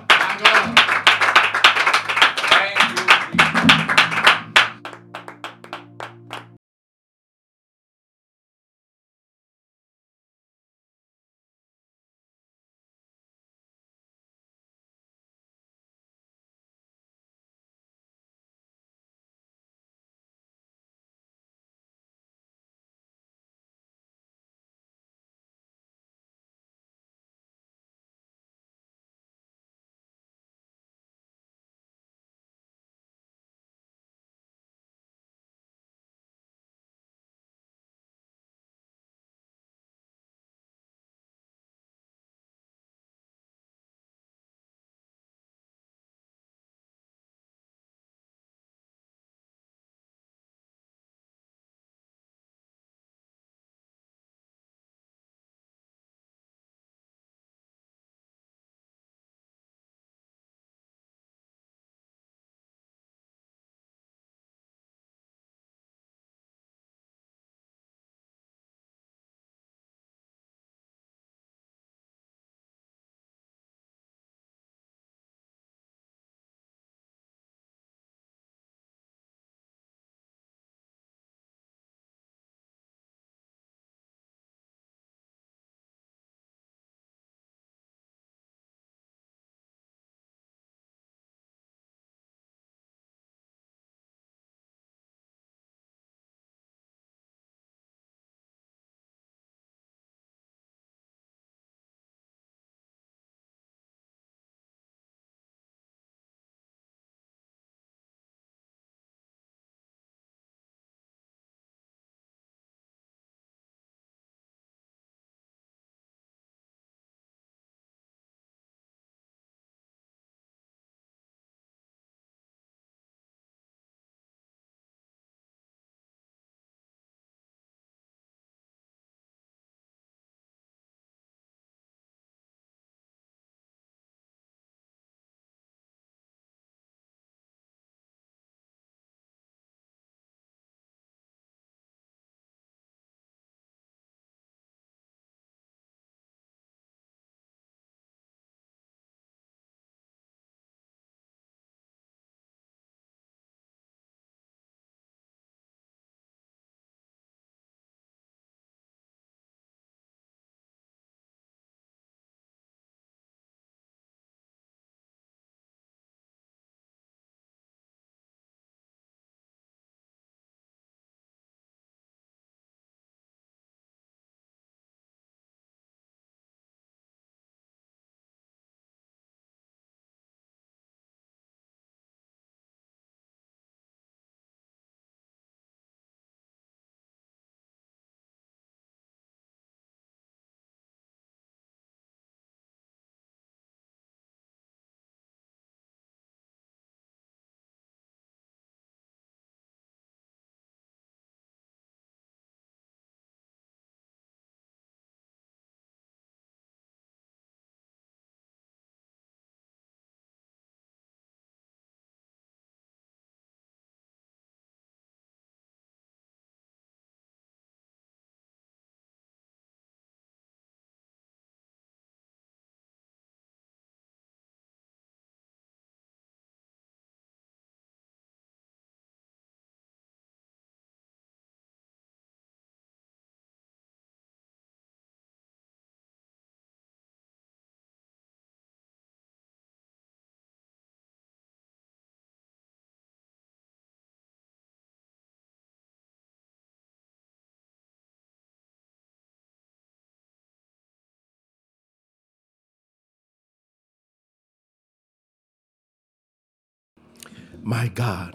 [257.69, 258.33] My God.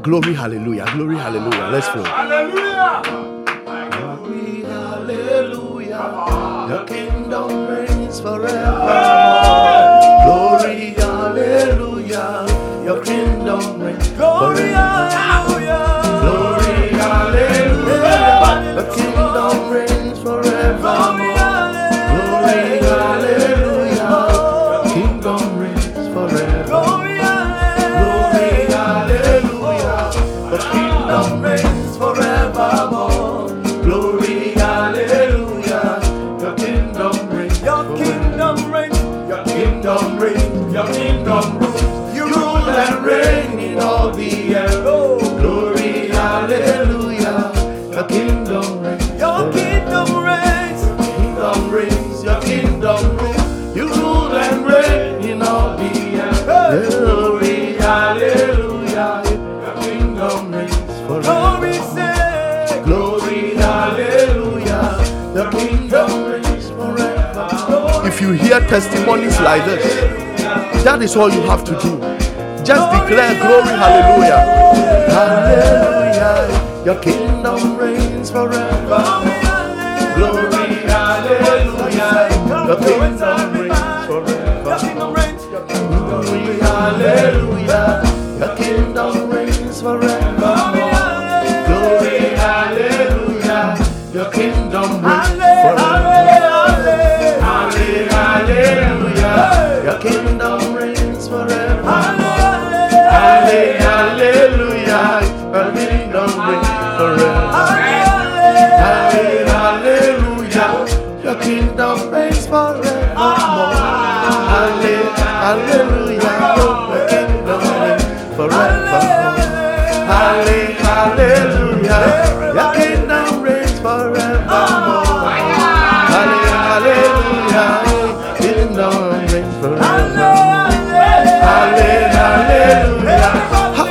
[0.00, 0.86] Glory, hallelujah.
[0.94, 1.70] Glory, hallelujah.
[1.72, 2.04] Let's flow.
[2.04, 3.02] Hallelujah.
[3.90, 6.06] Glory, hallelujah.
[6.70, 8.54] Your kingdom reigns forever.
[10.24, 12.46] Glory, hallelujah.
[12.84, 14.89] Your kingdom reigns forever.
[71.00, 71.98] That is all you have to do.
[72.62, 74.40] Just declare glory, hallelujah.
[75.16, 76.84] Hallelujah.
[76.84, 78.69] Your kingdom reigns forever.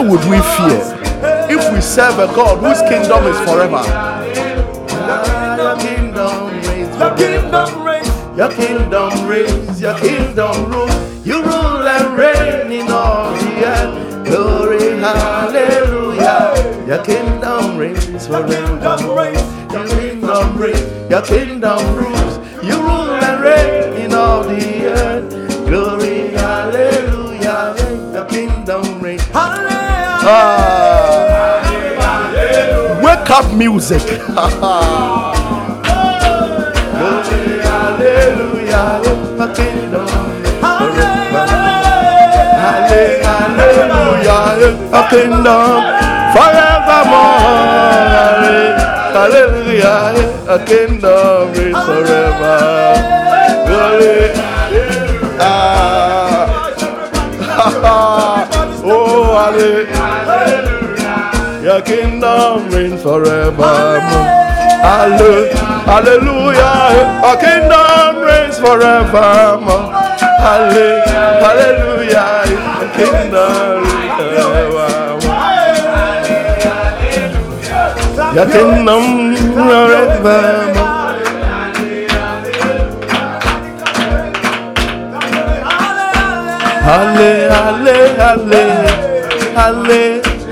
[0.09, 0.81] Would we fear
[1.49, 3.83] if we serve a God whose kingdom is forever?
[5.59, 8.37] Your kingdom reigns Your kingdom reigns.
[8.37, 11.27] Your kingdom reigns, your kingdom rules.
[11.27, 14.25] You rule and reign in all the earth.
[14.27, 16.53] Glory, hallelujah.
[16.87, 19.15] Your kingdom reigns Your kingdom forever.
[19.15, 19.73] reigns.
[19.73, 22.28] Your kingdom reigns, your kingdom rules.
[33.01, 34.03] Wake up music.
[44.91, 45.81] A kingdom
[46.33, 47.49] forevermore.
[49.15, 50.13] Hallelujah.
[50.47, 52.78] A kingdom is forever.
[61.79, 61.79] Hallelujah.
[61.79, 63.73] Your kingdom reigns forever.
[64.83, 65.49] Halle-
[65.89, 69.31] Hallelujah, a kingdom reigns forever.
[71.43, 72.43] Hallelujah,
[72.79, 74.89] a kingdom reigns forever.
[78.35, 80.75] Your kingdom forever.
[86.87, 88.63] Halle, halle,
[89.55, 90.28] halle,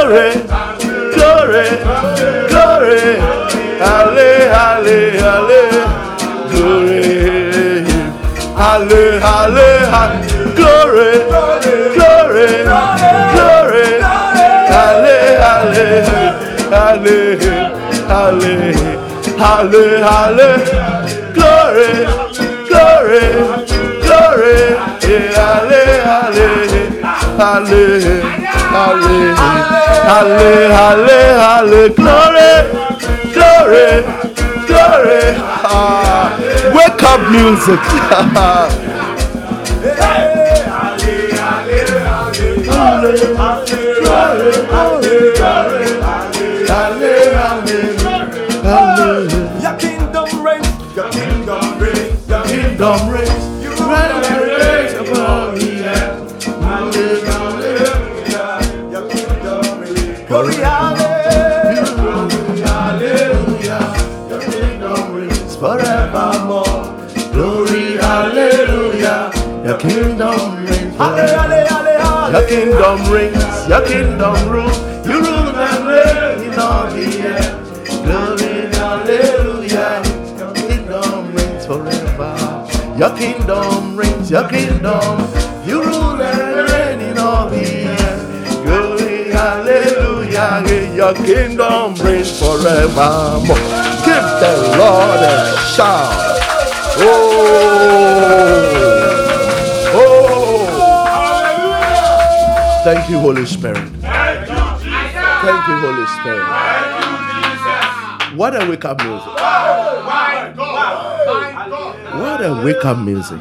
[0.00, 0.32] glory,
[1.14, 1.66] glory,
[2.48, 3.00] glory,
[3.84, 5.62] halle, halle, halle,
[6.50, 7.84] glory,
[8.60, 10.18] halle, halle, halle,
[10.56, 11.10] glory,
[11.96, 12.48] glory,
[13.34, 13.88] glory,
[14.72, 15.88] halle, halle,
[16.72, 18.54] halle,
[19.42, 20.48] halle, halle,
[21.36, 21.90] glory,
[22.68, 23.24] glory,
[24.00, 24.56] glory,
[25.04, 26.99] yeah, halle, halle,
[27.40, 28.04] allez,
[28.74, 29.32] allez,
[30.06, 32.52] allez, allez, allez, glory,
[33.32, 34.04] glory,
[34.66, 35.22] glory.
[35.64, 36.36] Ah,
[36.74, 37.80] wake up music.
[49.60, 50.62] Your kingdom reign,
[50.94, 53.29] your kingdom reign, your kingdom reign.
[70.20, 70.96] Kingdom reigns.
[72.32, 74.78] Your kingdom reigns, your kingdom rules.
[75.06, 78.04] You rule and reign in all the earth.
[78.04, 80.02] Glory, hallelujah.
[80.38, 82.36] Your kingdom reigns forever.
[82.98, 85.20] Your kingdom reigns, your kingdom.
[85.66, 88.64] You rule and reign in all the earth.
[88.64, 90.94] Glory, hallelujah.
[90.94, 93.56] Your kingdom reigns forevermore.
[94.04, 96.12] Give the Lord a shout.
[97.02, 98.99] Oh.
[102.82, 103.76] Thank you, Holy Spirit.
[103.76, 104.56] Thank you.
[105.44, 106.46] Thank you, Holy Spirit.
[108.32, 108.38] You.
[108.38, 109.26] What a wake up music.
[112.20, 113.40] What a wake up music.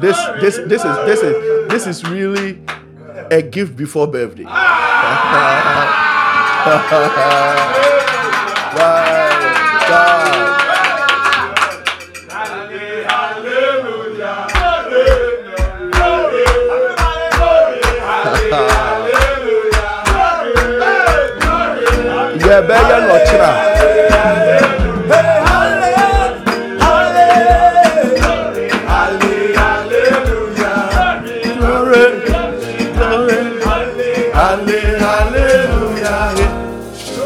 [0.00, 2.58] This this this is this is this is really
[3.30, 4.44] a gift before birthday.
[8.74, 9.03] My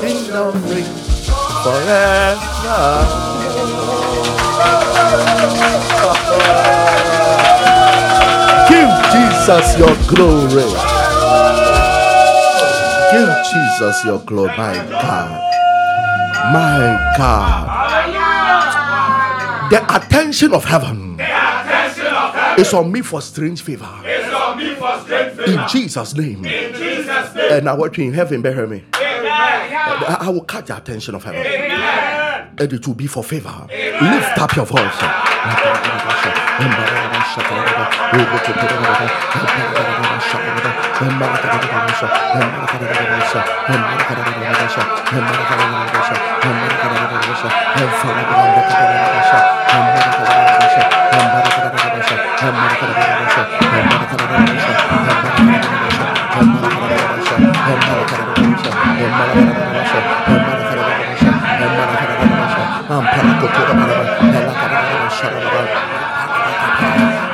[0.01, 1.29] Kingdom reigns
[1.63, 2.79] forever.
[8.69, 10.98] Give Jesus your glory.
[13.11, 15.31] Give Jesus your glory, my God.
[16.53, 17.69] My God.
[19.71, 21.21] The attention of heaven
[22.59, 23.89] is on me for strange favor.
[25.47, 26.45] In Jesus' name.
[27.51, 28.85] And I watch in heaven, bear me.
[28.95, 31.45] I will catch the attention of heaven.
[32.61, 33.67] And it will be for favor.
[33.71, 36.08] Lift up your voice.
[36.61, 36.89] I'm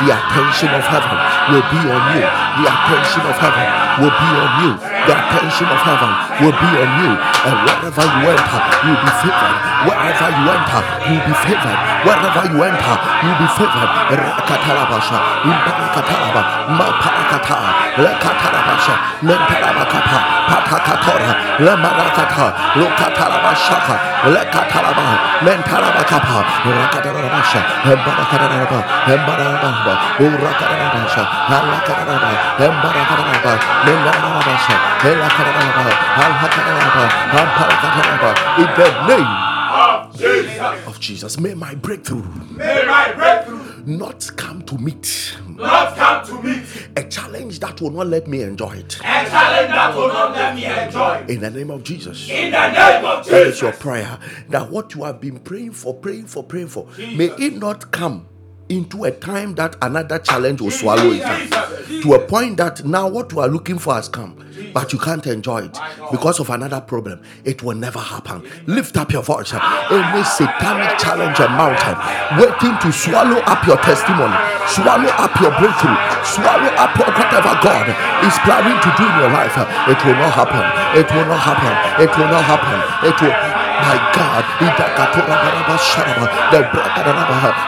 [0.00, 1.18] The attention of heaven
[1.52, 2.24] will be on you.
[2.56, 3.68] The attention of heaven
[4.00, 4.70] will be on you.
[5.06, 7.10] The attention of heaven will be on you.
[7.44, 9.56] And wherever you enter, you'll be favored.
[9.86, 11.78] Wherever you enter, you'll be favored.
[12.04, 13.90] Wherever you enter, you'll be favored.
[14.20, 16.42] Rakatalabasha, Imparakatalaba,
[16.76, 17.58] Maparakata,
[18.00, 18.94] Lekatalabasha,
[19.24, 21.32] Mentalabakapa, Patakatora,
[21.64, 22.46] Lemarakata,
[22.80, 23.94] Lokatalabashaka,
[24.34, 25.06] Lekatalaba,
[25.44, 28.78] Mentalabakapa, Rakatalabasha, Embarakatalaba,
[29.12, 31.22] Embarababa, Urakatalabasha,
[31.56, 32.30] Alakatalaba,
[32.60, 33.52] Embarakatalaba,
[33.90, 35.84] Mendarabasha, Elakatalaba,
[36.22, 37.04] Alhakatalaba,
[37.40, 38.30] Ampalakatalaba,
[38.62, 41.40] in the name Of Jesus.
[41.40, 46.62] May my breakthrough May my breakthrough not come to meet not come to meet
[46.96, 48.98] a challenge that will not let me enjoy it.
[48.98, 51.24] a challenge that will not let me enjoy.
[51.28, 52.28] In the name of Jesus.
[52.30, 53.32] In the name of Jesus.
[53.32, 54.18] That is your prayer.
[54.50, 58.26] That what you have been praying for, praying for, praying for, may it not come
[58.70, 61.68] into a time that another challenge will swallow it up.
[62.02, 64.38] To a point that now what you are looking for has come,
[64.72, 65.76] but you can't enjoy it
[66.10, 67.20] because of another problem.
[67.44, 68.46] It will never happen.
[68.66, 69.52] Lift up your voice.
[69.52, 71.98] Any satanic challenge and mountain
[72.38, 74.38] waiting to swallow up your testimony,
[74.70, 77.90] swallow up your breakthrough, swallow up whatever God
[78.22, 79.58] is planning to do in your life.
[79.90, 80.64] It will not happen.
[80.94, 81.74] It will not happen.
[82.06, 82.78] It will not happen.
[83.10, 83.49] It will.
[83.82, 84.44] My God,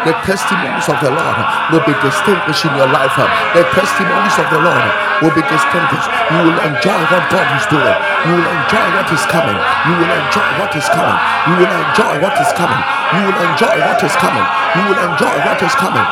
[0.05, 1.39] the testimonies of the Lord
[1.73, 3.17] will be distinguished in your life.
[3.57, 4.85] The testimonies of the Lord
[5.23, 6.09] will be distinguished.
[6.33, 7.99] You will enjoy what God is doing.
[8.29, 9.59] You will enjoy what is coming.
[9.89, 11.19] You will enjoy what is coming.
[11.49, 12.83] You will enjoy what is coming.
[13.15, 14.47] You will enjoy what is coming.
[14.77, 16.07] You will enjoy what is coming.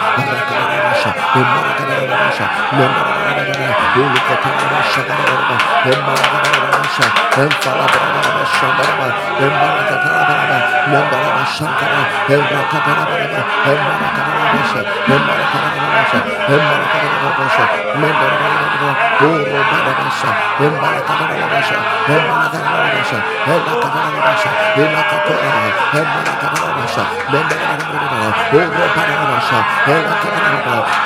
[1.01, 1.41] You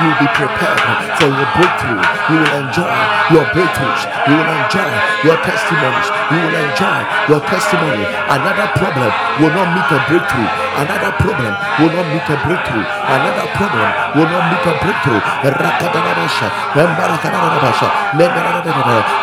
[0.03, 0.81] will be prepared
[1.19, 2.03] for your breakthrough.
[2.31, 2.95] You will enjoy
[3.33, 4.03] your breakthroughs.
[4.27, 4.91] You will enjoy
[5.25, 6.09] your testimonies.
[6.33, 6.99] You will enjoy
[7.31, 8.05] your testimony.
[8.29, 9.11] Another problem
[9.41, 10.51] will not meet a breakthrough.
[10.75, 12.83] Another problem will not meet a breakthrough.
[12.83, 15.21] Another problem will not meet a breakthrough.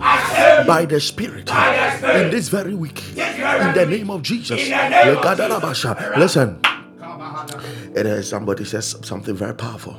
[0.66, 2.24] by the Spirit by the Spirit.
[2.24, 3.02] in this very week.
[3.11, 4.61] In the name of Jesus.
[4.61, 6.18] In the name.
[6.18, 6.61] Listen,
[7.94, 9.96] it is somebody says something very powerful.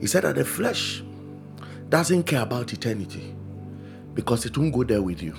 [0.00, 1.02] He said that the flesh
[1.88, 3.34] doesn't care about eternity
[4.18, 5.32] because it won't go there with you.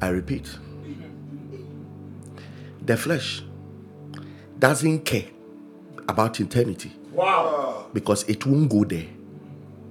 [0.00, 0.48] I repeat,
[2.86, 3.42] the flesh
[4.56, 5.24] doesn't care
[6.08, 7.86] about eternity Wow.
[7.92, 9.08] because it won't go there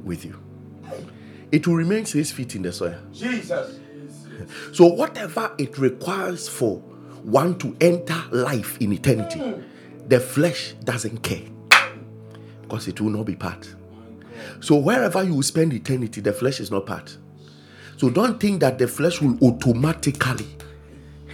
[0.06, 0.40] with you.
[1.52, 2.96] It will remain six feet in the soil.
[3.12, 3.78] Jesus.
[4.72, 6.78] So, whatever it requires for
[7.24, 9.42] one to enter life in eternity,
[10.08, 11.44] the flesh doesn't care
[12.62, 13.68] because it will not be part.
[14.60, 17.18] So, wherever you spend eternity, the flesh is not part.
[17.98, 20.48] So, don't think that the flesh will automatically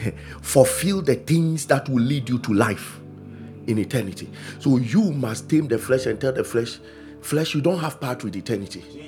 [0.41, 2.99] fulfill the things that will lead you to life
[3.67, 4.29] in eternity.
[4.59, 6.79] So, you must tame the flesh and tell the flesh,
[7.21, 9.03] flesh, you don't have part with eternity.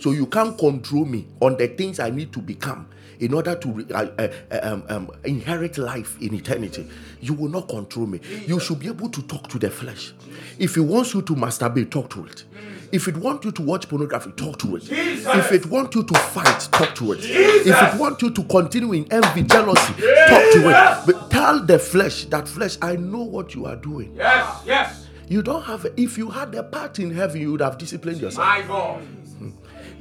[0.00, 3.86] So you can't control me on the things I need to become in order to
[3.94, 6.88] uh, uh, um, um, inherit life in eternity.
[7.20, 8.20] You will not control me.
[8.46, 10.14] You should be able to talk to the flesh.
[10.58, 12.44] If it wants you to masturbate, talk to it.
[12.92, 14.90] If it wants you to watch pornography, talk to it.
[14.90, 17.20] If it wants you to fight, talk to it.
[17.22, 21.06] If it wants you to continue in envy, jealousy, talk to it.
[21.06, 24.14] But tell the flesh that flesh, I know what you are doing.
[24.16, 24.62] Yes.
[24.66, 25.06] Yes.
[25.28, 25.86] You don't have.
[25.96, 28.46] If you had a part in heaven, you would have disciplined yourself.
[28.46, 29.00] My God.
[29.38, 29.50] Hmm.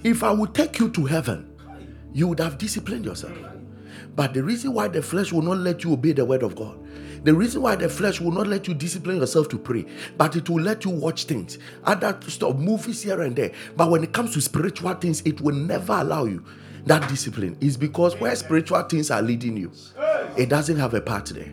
[0.03, 1.53] If I would take you to heaven,
[2.13, 3.37] you would have disciplined yourself.
[4.15, 6.77] But the reason why the flesh will not let you obey the word of God,
[7.23, 9.85] the reason why the flesh will not let you discipline yourself to pray,
[10.17, 13.51] but it will let you watch things, other stuff, movies here and there.
[13.75, 16.43] But when it comes to spiritual things, it will never allow you
[16.85, 17.57] that discipline.
[17.61, 19.71] Is because where spiritual things are leading you,
[20.37, 21.51] it doesn't have a part there.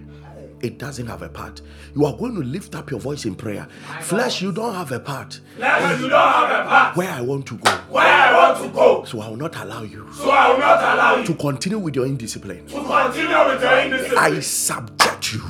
[0.63, 1.61] It doesn't have a part.
[1.95, 3.69] You are going to lift up your voice in prayer.
[4.01, 7.47] Flesh, you don't have a part Flesh, you don't have a path where I want
[7.49, 7.71] to go.
[7.91, 9.05] where I want to go.
[9.05, 11.95] So I will not allow you So I will not allow you to continue with
[11.95, 12.67] your indiscipline.
[12.69, 14.33] to continue with your indiscipline.
[14.35, 15.43] I subject you.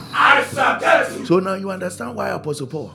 [1.19, 1.27] You.
[1.27, 2.93] So now you understand why Apostle Paul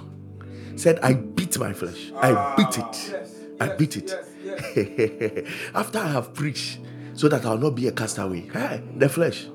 [0.75, 2.11] said, I beat my flesh.
[2.15, 3.15] I ah, beat it.
[3.59, 5.47] I beat it.
[5.75, 6.79] After I have preached,
[7.13, 8.49] so that I'll not be a castaway.
[8.49, 9.47] Hey, the flesh.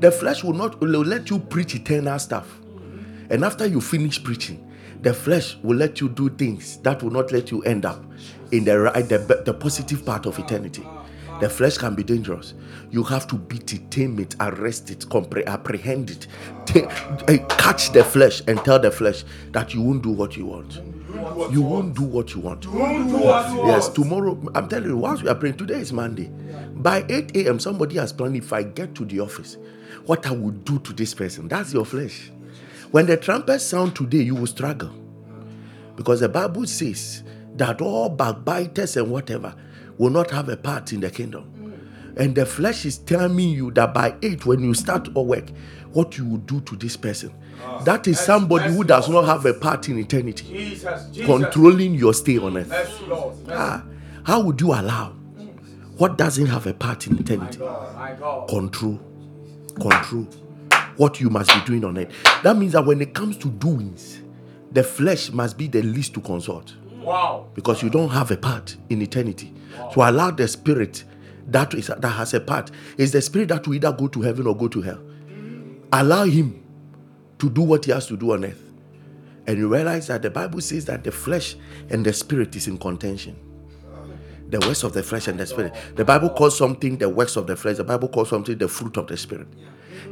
[0.00, 2.60] The flesh will not will let you preach eternal stuff.
[3.30, 4.70] And after you finish preaching,
[5.02, 8.04] the flesh will let you do things that will not let you end up
[8.52, 10.84] in the right, the, the positive part of eternity.
[11.40, 12.52] The flesh can be dangerous.
[12.90, 16.26] You have to beat it, tame it, arrest it, compre- apprehend it,
[17.28, 20.80] eh, catch the flesh, and tell the flesh that you won't do what you want.
[21.50, 22.64] You won't do what you want.
[23.66, 26.30] Yes, tomorrow, I'm telling you, once we are praying, today is Monday.
[26.74, 29.56] By 8 a.m., somebody has planned if I get to the office,
[30.06, 31.48] what I will do to this person.
[31.48, 32.30] That's your flesh.
[32.90, 34.90] When the trumpet sound today, you will struggle.
[35.96, 37.22] Because the Bible says
[37.56, 39.54] that all backbiters and whatever
[40.00, 41.44] will not have a part in the kingdom.
[42.16, 45.50] And the flesh is telling you that by 8, when you start your work,
[45.92, 47.34] what you will do to this person.
[47.84, 51.04] That is somebody who does not have a part in eternity, Jesus.
[51.12, 51.26] Jesus.
[51.26, 53.02] controlling your stay on earth.
[53.06, 53.36] Lord.
[53.50, 53.84] Ah,
[54.24, 55.10] how would you allow
[55.98, 57.58] what doesn't have a part in eternity?
[57.58, 58.48] my God.
[58.48, 58.98] Control,
[59.78, 60.26] control
[60.96, 62.10] what you must be doing on it.
[62.42, 64.22] That means that when it comes to doings,
[64.72, 66.74] the flesh must be the least to consult
[67.10, 67.48] Wow.
[67.54, 69.52] because you don't have a part in eternity.
[69.92, 71.04] So allow the spirit
[71.48, 72.70] that is that has a part.
[72.96, 75.00] Is the spirit that will either go to heaven or go to hell.
[75.26, 75.80] Mm.
[75.92, 76.62] Allow him
[77.38, 78.62] to do what he has to do on earth.
[79.46, 81.56] And you realize that the Bible says that the flesh
[81.88, 83.36] and the spirit is in contention.
[84.48, 85.74] The works of the flesh and the spirit.
[85.96, 87.76] The Bible calls something the works of the flesh.
[87.76, 89.48] The Bible calls something the fruit of the spirit.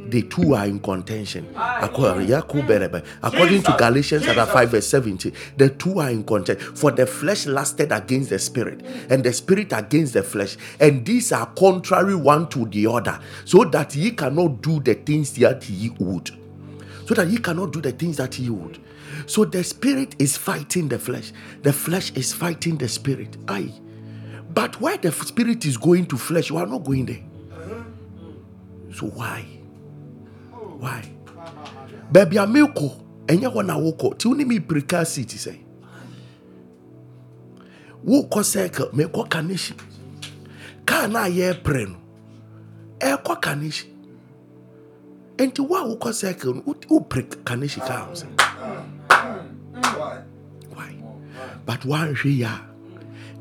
[0.09, 1.53] The two are in contention.
[1.55, 6.75] According according to Galatians chapter 5, verse 17, the two are in contention.
[6.75, 10.57] For the flesh lasted against the spirit, and the spirit against the flesh.
[10.79, 15.33] And these are contrary one to the other, so that ye cannot do the things
[15.33, 16.31] that ye would
[17.09, 18.79] so that he cannot do the things that he would.
[19.25, 21.33] So the spirit is fighting the flesh,
[21.63, 23.35] the flesh is fighting the spirit.
[23.47, 23.73] Aye.
[24.53, 27.23] But where the spirit is going to flesh, you are not going there.
[28.93, 29.58] So why?
[30.79, 31.11] Why?
[32.11, 34.19] Baby, I'm milko, and you want to walk.
[34.19, 35.61] Till me precare city say.
[38.03, 39.77] Walk circle, make what kanishi.
[40.85, 41.95] Kana ye pren.
[43.01, 43.85] E kwa kanishi.
[45.37, 48.27] Enti wa wokɔ circle no wo- wopere kane sika ho sɛ
[50.75, 51.01] why
[51.65, 52.61] but woanhwɛ yi a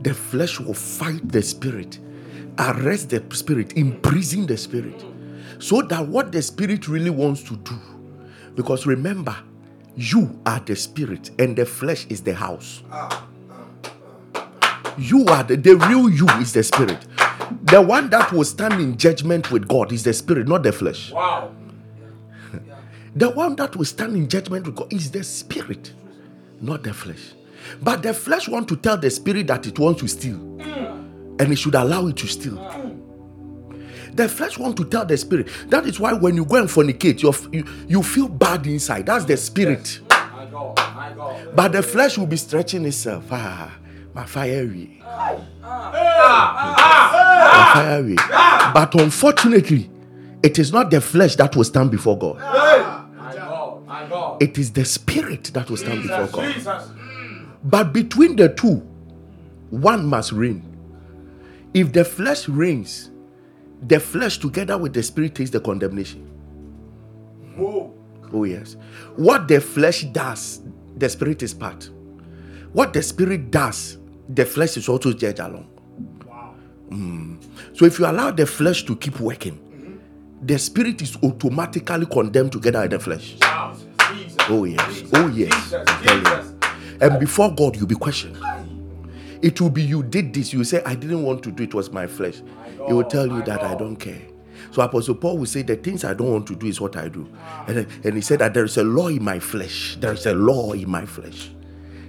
[0.03, 1.99] the flesh will fight the spirit
[2.59, 5.05] arrest the spirit imprison the spirit
[5.59, 7.79] so that what the spirit really wants to do
[8.55, 9.37] because remember
[9.97, 12.83] you are the spirit and the flesh is the house.
[14.97, 17.05] You are the, the real you is the spirit.
[17.65, 21.13] The one that will stand in judgment with god is the spirit not the flesh.
[21.13, 21.53] Wow.
[23.15, 25.93] the one that will stand in judgment with God is the spirit,
[26.61, 27.33] not the flesh.
[27.83, 31.41] But the flesh want to tell the spirit that it wants to steal, mm.
[31.41, 32.57] and it should allow it to steal.
[32.57, 32.88] Mm.
[34.19, 35.47] The flesh want to tell the spirit.
[35.69, 37.33] That is why when you go and fornicate, you
[37.87, 39.07] you, feel bad inside.
[39.07, 40.01] That's the spirit.
[40.11, 40.77] My God.
[40.77, 41.55] My God.
[41.55, 43.27] But the flesh will be stretching itself.
[43.31, 43.73] Ah,
[44.13, 45.01] my fire away.
[45.63, 46.01] My
[47.75, 48.17] fire away.
[48.75, 49.89] But unfortunately,
[50.43, 52.39] it is not the flesh that will stand before God.
[52.39, 53.87] My God.
[53.87, 54.43] My God.
[54.43, 56.55] It is the spirit that will stand before God.
[56.55, 56.89] Jesus.
[57.63, 58.83] But between the two,
[59.71, 60.65] one must reign.
[61.73, 63.11] If the flesh reigns,
[63.83, 66.27] the flesh together with the spirit takes the condemnation.
[67.57, 67.95] Whoa.
[68.33, 68.77] Oh, yes.
[69.17, 70.61] What the flesh does,
[70.97, 71.91] the spirit is part.
[72.73, 73.99] What the spirit does,
[74.29, 75.69] the flesh is also judged along.
[76.91, 77.39] Mm.
[77.77, 80.01] So if you allow the flesh to keep working,
[80.43, 83.37] the spirit is automatically condemned together with the flesh.
[83.41, 83.77] Wow.
[84.13, 84.37] Jesus.
[84.49, 84.95] Oh, yes.
[84.95, 85.11] Jesus.
[85.15, 85.55] Oh, yes.
[85.55, 85.73] Jesus.
[85.73, 86.31] I'm telling you.
[86.31, 86.55] Jesus.
[87.01, 88.37] And before God, you'll be questioned.
[89.43, 90.53] It will be you did this.
[90.53, 92.43] You say, I didn't want to do it, was my flesh.
[92.87, 94.21] He will tell you that I don't care.
[94.73, 97.09] So Apostle Paul will say, The things I don't want to do is what I
[97.09, 97.29] do.
[97.67, 99.97] And, and he said that there is a law in my flesh.
[100.01, 101.51] There is a law in my flesh.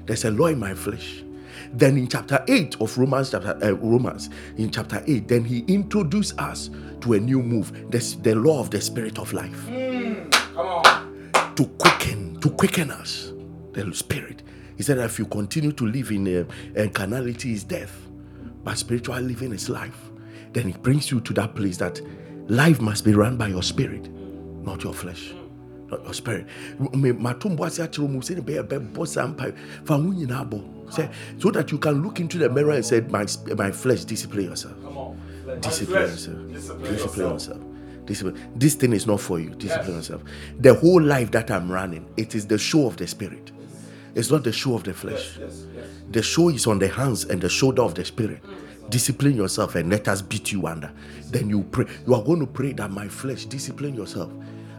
[0.05, 1.23] There's a law in my flesh.
[1.71, 6.39] Then in chapter 8 of Romans, chapter uh, Romans, in chapter 8, then he introduced
[6.39, 6.71] us
[7.01, 7.91] to a new move.
[7.91, 11.53] That's the law of the spirit of life Come on.
[11.55, 13.33] to quicken, to quicken us,
[13.73, 14.41] the spirit.
[14.79, 17.93] He said that if you continue to live in uh, carnality is death,
[18.63, 20.09] but spiritual living is life.
[20.53, 21.99] Then it brings you to that place that
[22.49, 24.09] life must be run by your spirit,
[24.63, 25.33] not your flesh.
[25.87, 26.47] Not your spirit.
[26.79, 29.53] Me- matombo ase akyerɛ wo mu sɛ ne bɛyɛ bɛbɔ saa mpae
[29.83, 33.01] fa ho nyinaa bɔ sɛ so that you can look into the mirror and say
[33.01, 33.25] my,
[33.57, 34.77] my flesh discipline yourself
[35.59, 36.37] discipline yourself.
[36.53, 37.61] Discipline Discipline yourself.
[38.05, 38.51] Discipline.
[38.55, 39.49] This thing is not for you.
[39.55, 40.23] Discipline yourself.
[40.57, 43.51] The whole life that I'm running, it is the show of the spirit.
[44.15, 45.37] It's not the show of the flesh.
[45.39, 45.65] Yes.
[45.75, 45.85] Yes.
[46.11, 48.41] The show is on the hands and the shoulder of the spirit.
[48.89, 50.91] Discipline yourself and let us beat you under.
[51.25, 51.85] Then you pray.
[52.07, 54.31] You are going to pray that my flesh, discipline yourself.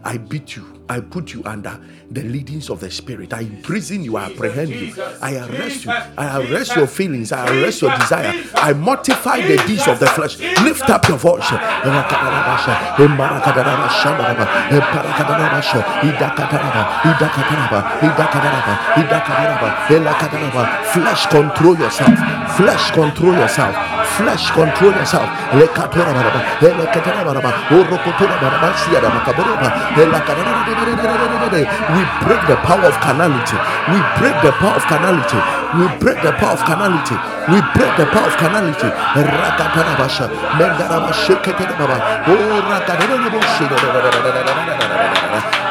[0.03, 0.81] I beat you.
[0.89, 1.79] I put you under
[2.09, 3.33] the leadings of the Spirit.
[3.33, 4.17] I imprison you.
[4.17, 4.93] I apprehend you.
[5.21, 5.91] I arrest you.
[5.91, 7.31] I arrest your feelings.
[7.31, 8.43] I arrest your desire.
[8.55, 10.37] I mortify the deeds of the flesh.
[10.39, 11.47] Lift up your voice.
[20.93, 22.57] Flesh control yourself.
[22.57, 24.00] Flesh control yourself.
[24.17, 25.29] Flesh control yourself.
[25.53, 25.65] We
[32.25, 33.57] break the power of carnality.
[33.89, 35.60] We break the power of carnality.
[35.73, 37.15] We break the power of carnality.
[37.47, 38.89] We break the power of carnality.
[39.15, 40.27] Rakatara basha.
[40.59, 41.97] Mendaraba sheketara baba.
[42.27, 43.65] Oh, rakatara basha.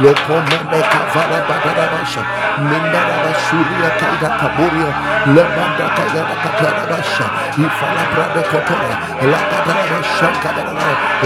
[0.01, 2.23] Lokomene kavala badara basha.
[2.65, 4.91] Mendaraba suria kaida kaburia.
[5.37, 7.27] Lemanda kaida katara basha.
[7.61, 8.97] Ifala prabe kotora.
[9.33, 10.73] Lakatara basha kadara.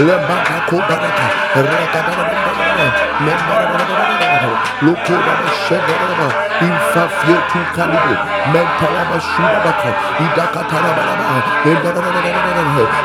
[0.03, 1.25] Lemanda kobaraka.
[1.55, 2.25] Rakatara
[4.81, 5.35] Lokora
[5.67, 8.15] Shadaba, Infafio to Calibre,
[8.53, 9.91] Mentalaba Shudabaka,
[10.23, 11.03] Idakataraba,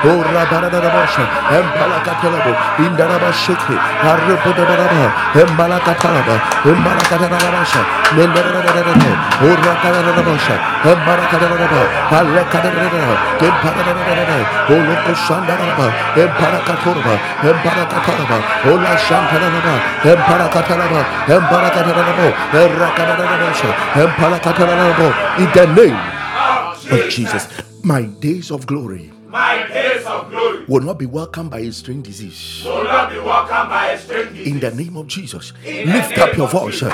[0.04, 7.82] O Rabanabasha, Empalakatalabo, Indaraba Shiki, Harapodabaraba, Embalakataraba, Embalakatarabasha,
[8.14, 11.80] Mendarabasha, O Rakarabasha, Embalakataraba,
[12.10, 14.38] Alekadaraba, Emparababa,
[14.70, 18.38] O Loko Shandaraba, Emparakatoraba, Emparakataraba,
[18.70, 18.78] O
[23.40, 25.96] La Shantaraba, Emparakataraba, Emparakataraba, Erakadabasha, Empalakataraba, in the name
[27.00, 27.48] of Jesus.
[27.82, 32.04] My days of glory My days of glory will not be welcomed by a strange
[32.04, 32.62] disease.
[32.66, 34.42] will not be welcomed by a stranger.
[34.42, 36.82] In the name of Jesus, lift up your voice.
[36.82, 36.90] My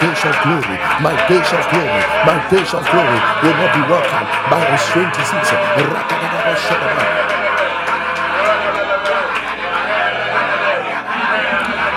[0.00, 4.28] days of glory, my days of glory, my days of glory will not be welcomed
[4.50, 5.52] by a strange disease.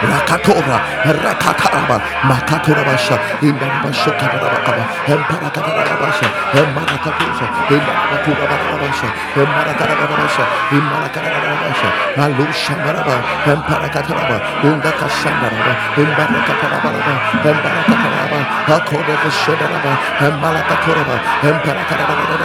[0.02, 1.98] Rakatora, Rakataraba,
[2.30, 9.08] Makatorabasha, Indarabasha, Kadarabakaba, Emparakadarabasha, Embarakatusa, Indarabakurabasha,
[9.42, 10.44] Embarakadarabasha,
[10.78, 11.90] Imbarakadarabasha,
[12.24, 13.16] Alusha Maraba,
[13.52, 14.38] Emparakataraba,
[14.68, 18.40] Undakashandaraba, Imbarakataraba, Embarakataraba,
[18.76, 22.38] Akodaka Shadaraba, Embalakatoraba, Emparakadaraba,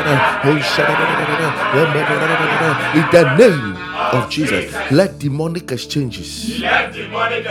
[2.94, 3.76] in the name
[4.12, 7.46] of Jesus, let demonic exchanges Let demonic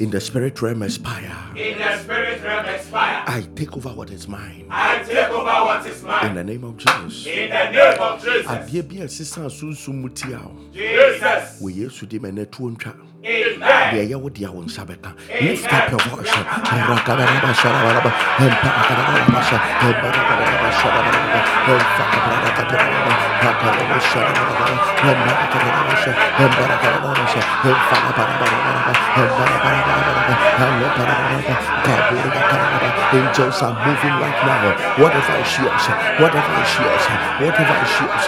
[0.00, 1.36] in the spirit realm expire.
[1.56, 3.24] in the spirit realm expire.
[3.26, 6.26] I take over what is mine I take over what is mine.
[6.28, 7.26] in the name of Jesus.
[7.26, 8.46] In the name of Jesus.
[8.46, 11.62] adeɛ bi a ɛsesa sunsum mu wo Jesus.
[11.62, 12.94] wɔ yesu di ma ɛnɛ ntwa.
[13.24, 15.10] Deɛ ɛyɛ wo deɛ wo nsa bɛka
[15.40, 16.36] lift up your voice
[16.84, 18.10] Rakadabasharabaraba,
[18.44, 21.40] Empakadabasha, Empakadabasharabaraba,
[21.72, 24.76] Empakadabasharabaraba, Empakadabasharabaraba,
[25.08, 26.12] Empakadabasha,
[26.44, 31.54] Empakadabasha, Empakadabarabaraba, Empakadabarabaraba, Empakadabarabaraba,
[31.84, 32.88] Kaburakabaraba.
[33.14, 34.74] Angels are moving right now.
[34.98, 35.86] Whatever is yours,
[36.18, 37.04] whatever is yours,
[37.38, 38.24] whatever is yours.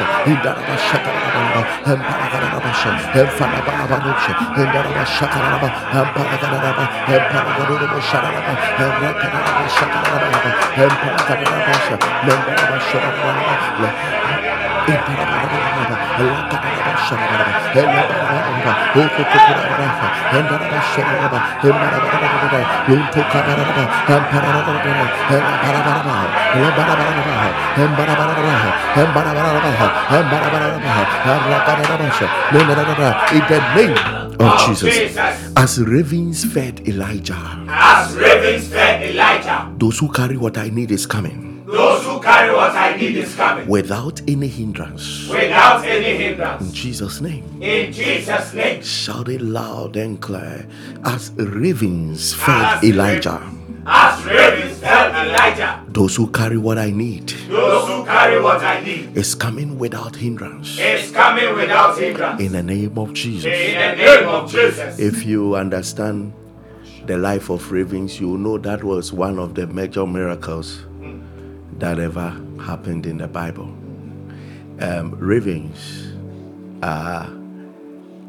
[10.77, 13.47] Empakadabasha, Membarabasharaba,
[33.33, 34.99] in the name of Jesus,
[35.57, 41.07] as ravens fed Elijah, As ravens fed Elijah, those who carry what I need is
[41.07, 45.29] coming those who carry what I need is coming without any hindrance.
[45.29, 46.63] without any hindrance.
[46.63, 47.45] In Jesus' name.
[47.61, 48.83] In Jesus' name.
[48.83, 50.67] Shout it loud and clear
[51.05, 53.43] as ravens fed Elijah.
[53.85, 58.85] As ravens fed Elijah, Those who carry what I need those who carry what I
[58.85, 60.79] need is coming without hindrance.
[60.79, 62.39] is coming without hindrance.
[62.39, 63.47] In the name of Jesus.
[63.47, 64.99] In the name of Jesus.
[64.99, 66.35] If you understand
[67.07, 70.85] the life of ravens, you know that was one of the major miracles
[71.79, 72.29] that ever
[72.61, 73.73] happened in the Bible.
[74.81, 76.13] Um, ravens
[76.83, 77.27] are,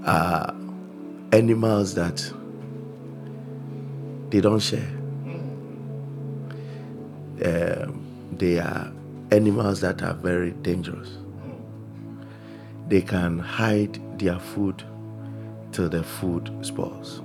[0.06, 0.56] are
[1.34, 2.32] animals that
[4.30, 4.97] they don't share.
[7.44, 8.04] Um,
[8.38, 8.92] they are
[9.32, 11.18] animals that are very dangerous.
[12.88, 14.84] They can hide their food
[15.72, 17.22] till the food spoils.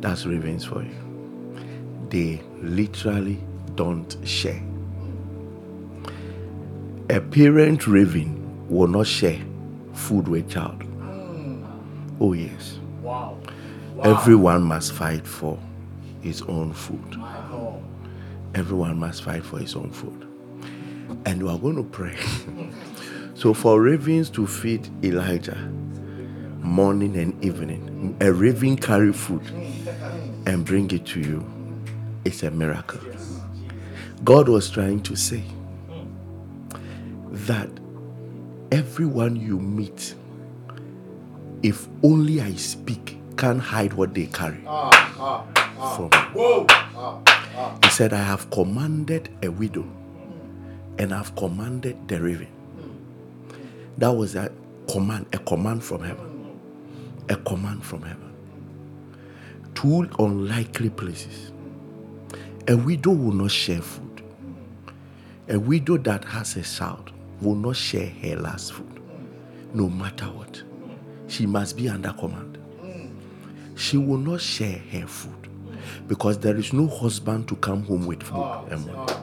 [0.00, 0.94] That's ravens for you.
[2.08, 3.38] They literally
[3.74, 4.62] don't share.
[7.10, 9.40] A parent raven will not share
[9.92, 10.82] food with child.
[12.20, 12.78] Oh, yes.
[13.02, 13.38] Wow.
[14.02, 15.58] Everyone must fight for
[16.22, 17.20] his own food.
[18.56, 20.26] Everyone must fight for his own food.
[21.26, 22.16] And we are going to pray.
[23.34, 25.58] so, for ravens to feed Elijah
[26.62, 29.42] morning and evening, a raven carry food
[30.46, 31.44] and bring it to you.
[32.24, 33.00] It's a miracle.
[34.24, 35.44] God was trying to say
[37.30, 37.68] that
[38.72, 40.14] everyone you meet,
[41.62, 44.90] if only I speak, can't hide what they carry ah,
[45.20, 45.46] ah,
[45.76, 45.96] ah.
[45.96, 46.40] from me.
[46.40, 46.66] Whoa.
[47.82, 49.86] He said, I have commanded a widow
[50.98, 52.48] and I've commanded the raven.
[53.96, 54.52] That was a
[54.90, 56.58] command, a command from heaven.
[57.28, 58.34] A command from heaven.
[59.74, 61.52] Two unlikely places.
[62.68, 64.22] A widow will not share food.
[65.48, 69.00] A widow that has a child will not share her last food,
[69.72, 70.62] no matter what.
[71.28, 72.58] She must be under command.
[73.76, 75.45] She will not share her food
[76.06, 79.20] because there is no husband to come home with food and water.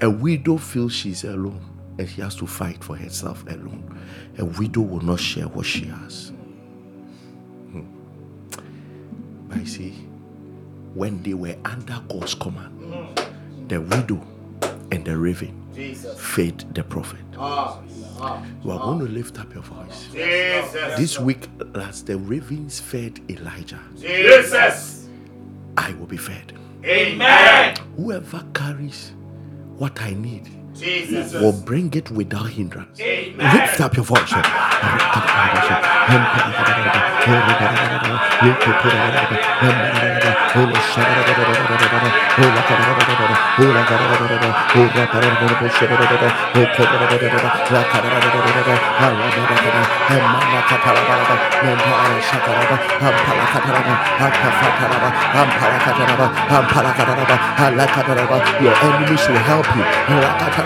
[0.00, 1.60] A widow feels she's alone
[1.98, 3.98] and she has to fight for herself alone.
[4.38, 6.32] A widow will not share what she has.
[7.70, 7.84] Hmm.
[9.48, 9.90] But you see,
[10.94, 13.18] when they were under God's command,
[13.68, 14.20] the widow
[14.92, 16.18] and the raven Jesus.
[16.20, 17.20] fed the prophet.
[17.38, 17.80] Ah.
[18.18, 18.42] Ah.
[18.64, 20.08] You are going to lift up your voice.
[20.12, 20.98] Jesus.
[20.98, 25.05] This week, as the ravens fed Elijah, Jesus.
[25.76, 26.52] I will be fed.
[26.84, 27.76] Amen.
[27.96, 29.12] Whoever carries
[29.76, 30.48] what I need
[30.78, 31.32] Jesus.
[31.40, 33.00] will bring it without hindrance.
[33.00, 33.56] Amen.
[33.56, 34.32] Lift up your voice.
[58.60, 60.65] Your enemies will help you.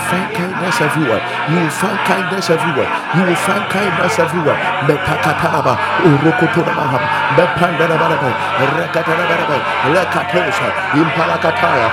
[0.09, 1.21] find kindness everywhere.
[1.49, 2.89] You will find kindness everywhere.
[3.15, 4.57] You will find kindness everywhere.
[9.91, 11.87] Lekatosha, impalakataya,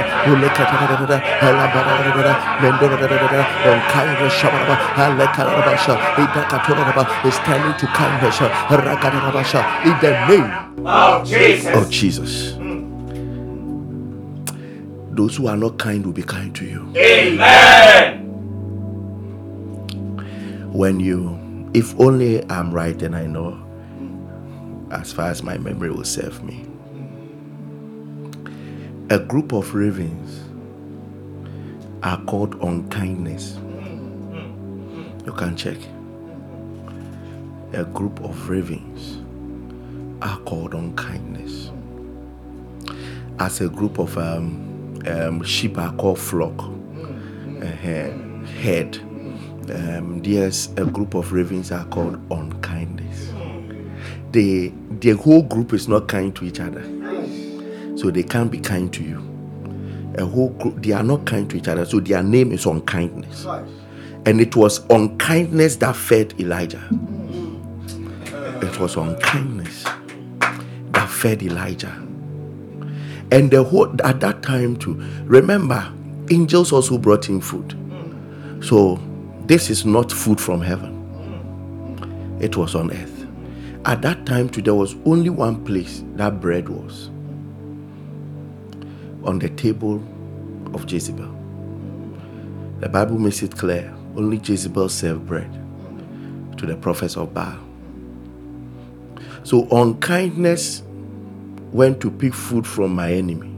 [0.00, 1.16] ampalakataraba, ampalakataraba, mendarabaraba, uroshanaraba, rakatarabaraba, ulushanaraba, ulekataraba,
[1.48, 3.38] elabaraba, mendarabaraba,
[3.70, 5.94] onkaiva shabaraba, alekarabasha,
[6.24, 7.38] idakatoraba, is
[7.80, 7.86] to
[9.84, 10.50] in the name
[11.24, 11.76] Jesus.
[11.76, 12.56] of Jesus.
[15.12, 16.92] Those who are not kind will be kind to you.
[16.96, 18.16] Amen.
[20.72, 21.38] when you
[21.74, 23.56] if only i'm right and i know
[24.92, 26.65] as far as my memory will serve me
[29.08, 30.42] a group of ravens
[32.02, 33.58] are called unkindness.
[35.24, 35.78] You can check.
[37.72, 39.18] A group of ravens
[40.22, 41.70] are called unkindness.
[43.38, 46.58] As a group of um, um, sheep are called flock
[47.62, 49.00] uh, head
[49.70, 53.32] um, there's a group of ravens are called unkindness.
[54.30, 56.82] They, the whole group is not kind to each other,
[57.96, 59.18] so they can't be kind to you.
[60.18, 63.46] A whole group, they are not kind to each other, so their name is unkindness.
[64.24, 66.82] And it was unkindness that fed Elijah.
[68.62, 69.84] It was unkindness
[70.90, 71.94] that fed Elijah.
[73.30, 74.94] And the whole at that time too.
[75.24, 75.92] Remember,
[76.30, 77.74] angels also brought in food.
[78.64, 78.98] So
[79.46, 82.38] this is not food from heaven.
[82.40, 83.26] It was on earth.
[83.84, 87.10] At that time too, there was only one place that bread was.
[89.26, 89.96] On the table
[90.72, 91.34] of Jezebel.
[92.80, 93.92] The Bible makes it clear.
[94.16, 95.50] Only Jezebel served bread
[96.58, 97.58] to the prophets of Baal.
[99.42, 100.82] So unkindness
[101.72, 103.52] went to pick food from my enemy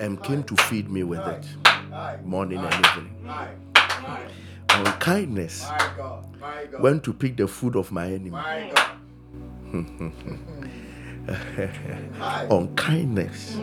[0.00, 1.46] and came to feed me with it
[2.24, 3.16] morning and evening.
[4.70, 6.40] Unkindness My God.
[6.40, 6.80] My God.
[6.82, 8.38] went to pick the food of my enemy.
[11.56, 11.70] My God.
[12.20, 12.46] Aye.
[12.50, 13.56] Unkindness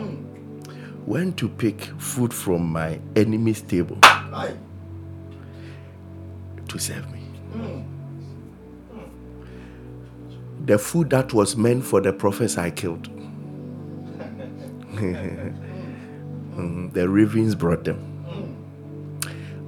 [1.06, 4.54] went to pick food from my enemy's table Aye.
[6.68, 7.20] to serve me.
[10.64, 13.08] The food that was meant for the prophets I killed.
[16.56, 17.98] Mm, the ravens brought them.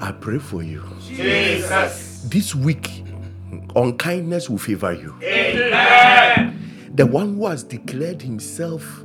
[0.00, 0.82] I pray for you.
[1.02, 2.22] Jesus.
[2.22, 3.04] This week,
[3.76, 5.14] unkindness will favor you.
[6.98, 9.04] The one who has declared himself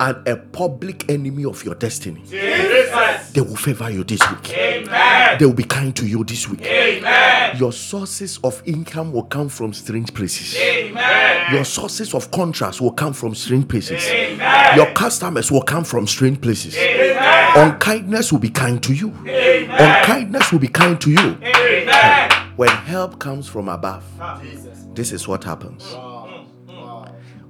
[0.00, 3.30] an, a public enemy of your destiny, Jesus.
[3.30, 4.50] they will favor you this week.
[4.50, 5.38] Amen.
[5.38, 6.62] They will be kind to you this week.
[6.62, 7.56] Amen.
[7.56, 10.56] Your sources of income will come from strange places.
[10.56, 11.54] Amen.
[11.54, 14.04] Your sources of contracts will come from strange places.
[14.08, 14.76] Amen.
[14.76, 16.76] Your customers will come from strange places.
[16.76, 17.52] Amen.
[17.70, 19.10] Unkindness will be kind to you.
[19.24, 21.38] Unkindness will be kind to you.
[21.44, 22.30] Amen.
[22.56, 24.86] When help comes from above, ah, Jesus.
[24.94, 25.84] this is what happens.
[25.92, 26.13] Wow.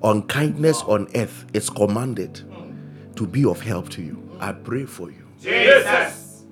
[0.04, 2.42] Unkindness on earth is commanded
[3.16, 4.22] to be of help to you.
[4.38, 5.24] I pray for you.
[5.40, 6.44] Jesus.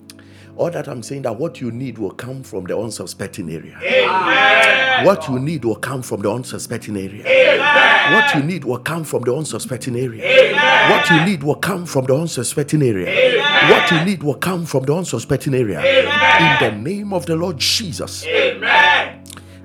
[0.57, 3.79] All that I'm saying that what you need will come from the unsuspecting area.
[3.83, 5.05] Amen.
[5.05, 7.27] What you need will come from the unsuspecting area.
[7.27, 8.15] Amen.
[8.15, 10.23] What you need will come from the unsuspecting area.
[10.23, 10.91] Amen.
[10.91, 13.09] What you need will come from the unsuspecting area.
[13.09, 13.71] Amen.
[13.71, 15.79] What you need will come from the unsuspecting area.
[15.79, 16.63] Amen.
[16.63, 18.25] In the name of the Lord Jesus.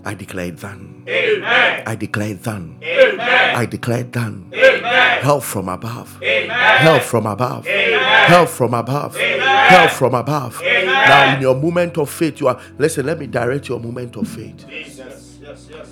[0.08, 1.04] I declare it done.
[1.06, 1.84] Amen.
[1.86, 2.80] I declare it done.
[2.82, 3.56] Amen.
[3.58, 4.50] I declare it done.
[4.54, 5.22] Amen.
[5.22, 6.18] Help from above.
[6.24, 6.50] Amen.
[6.50, 7.68] Help from above.
[7.68, 8.30] Amen.
[8.30, 9.18] Help from above.
[9.18, 10.62] Help from above.
[10.64, 12.58] Now, in your moment of faith, you are.
[12.78, 14.66] Listen, let me direct your moment of faith.
[14.66, 15.40] Jesus.
[15.42, 15.90] Yes, yes.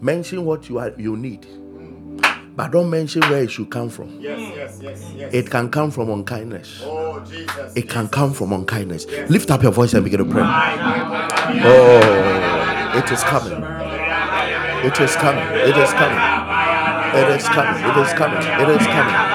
[0.00, 1.44] Mention what you are you need,
[2.54, 4.20] but don't mention where it should come from.
[4.20, 5.34] Yes, yes, yes, yes.
[5.34, 6.82] It can come from unkindness.
[6.84, 7.72] Oh, Jesus.
[7.74, 9.06] It can come from unkindness.
[9.28, 10.44] Lift up your voice and begin to pray.
[11.64, 12.63] Oh,
[12.96, 13.52] it is coming.
[14.84, 15.44] It is coming.
[15.44, 16.18] It is coming.
[17.14, 17.74] It is coming.
[17.82, 18.44] It is coming.
[18.60, 19.34] It is coming.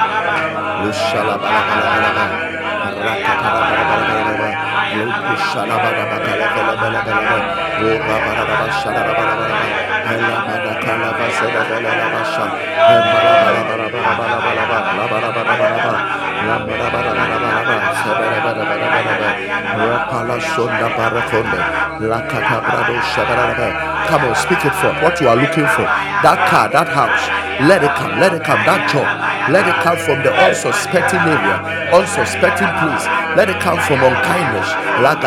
[19.80, 20.88] Rapala Sonda
[24.08, 25.86] Come on, speak it for what you are looking for.
[26.24, 27.26] That car, that house,
[27.68, 28.62] let it come, let it come.
[28.64, 29.04] That job,
[29.52, 31.60] let it come from the unsuspecting area,
[31.92, 33.04] unsuspecting place.
[33.36, 34.70] Let it come from unkindness.
[35.04, 35.20] Let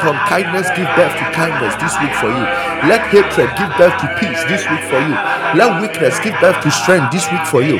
[0.00, 2.44] unkindness give birth to kindness this week for you.
[2.88, 5.14] Let hatred give birth to peace this week for you.
[5.54, 7.76] Let weakness give birth to strength this week for you.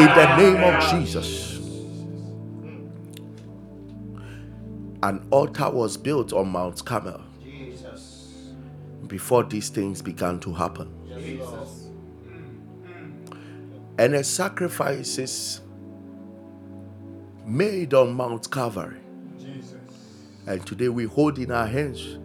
[0.00, 1.45] In the name of Jesus.
[5.06, 8.50] An altar was built on Mount Carmel Jesus.
[9.06, 10.92] before these things began to happen.
[11.16, 11.90] Jesus.
[13.98, 15.60] And the sacrifices
[17.44, 18.98] made on Mount Calvary.
[19.38, 19.74] Jesus.
[20.44, 22.18] And today we hold in our hands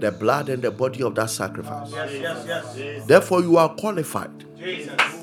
[0.00, 1.92] the blood and the body of that sacrifice.
[1.92, 3.04] Yes, yes, yes.
[3.04, 5.17] Therefore, you are qualified Jesus.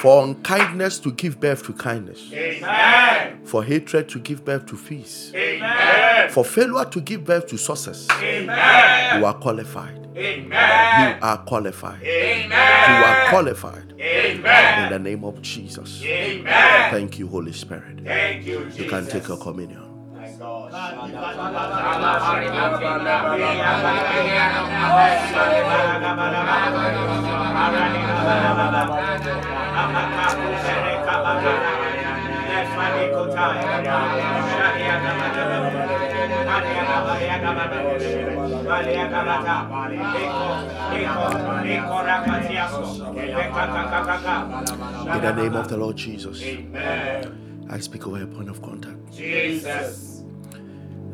[0.00, 3.44] For unkindness to give birth to kindness, Amen.
[3.44, 6.30] for hatred to give birth to peace, Amen.
[6.30, 8.06] for failure to give birth to success.
[8.22, 9.20] Amen.
[9.20, 10.06] You are qualified.
[10.16, 10.46] Amen.
[10.50, 12.00] You are qualified.
[12.02, 12.52] You Amen.
[12.52, 14.42] are qualified in
[14.90, 16.02] the name of Jesus.
[16.02, 16.90] Amen.
[16.90, 18.00] Thank you, Holy Spirit.
[18.04, 18.78] Thank you, Jesus.
[18.78, 19.85] You can take your communion.
[20.76, 20.82] In
[45.22, 47.66] the name of the Lord Jesus, Amen.
[47.70, 49.16] I speak over a point of contact.
[49.16, 50.15] Jesus.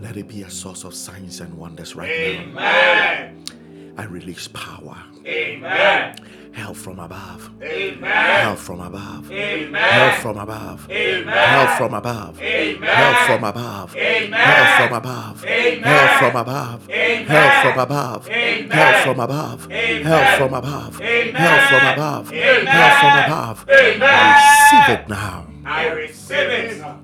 [0.03, 2.55] Let it be a source of signs and wonders right Amen.
[2.55, 4.03] now.
[4.03, 6.17] I release power, Amen.
[6.51, 8.03] help from above, Amen.
[8.03, 10.21] help from above, help Amen.
[10.21, 11.33] from above, Amen.
[11.33, 12.83] help from above, Amen.
[12.83, 14.33] help from above, Amen.
[14.33, 15.83] help from above, Amen.
[15.85, 17.27] help from above, Amen.
[17.27, 18.71] help from above, Amen.
[18.73, 20.03] help from above, Amen.
[20.03, 21.35] help from above, Amen.
[21.37, 22.67] help from above, Amen.
[22.67, 23.67] help from above.
[23.71, 24.03] Amen.
[24.03, 25.47] I receive it now.
[25.65, 27.02] I receive it.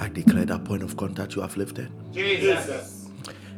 [0.00, 1.92] I declare that point of contact you have lifted.
[2.10, 3.10] Jesus.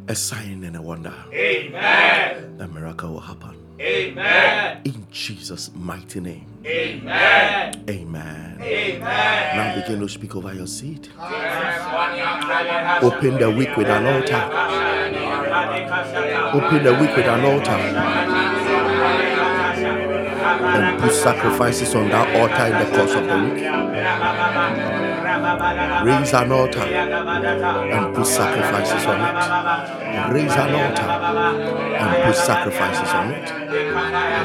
[0.09, 1.15] A sign and a wonder.
[1.33, 2.59] Amen.
[2.59, 3.57] The miracle will happen.
[3.81, 4.81] Amen.
[4.85, 6.47] In Jesus' mighty name.
[6.67, 7.85] Amen.
[7.89, 8.59] Amen.
[8.61, 9.57] Amen.
[9.57, 10.67] Now begin to speak over your.
[10.67, 10.99] Open
[13.05, 14.43] Open the week with an altar.
[16.59, 17.79] Open the week with an altar.
[20.75, 25.02] And put sacrifices on that altar in the course of the week.
[26.05, 30.33] Raise an altar and put sacrifices on it.
[30.33, 31.09] Raise an altar
[31.97, 33.51] and put sacrifices on it.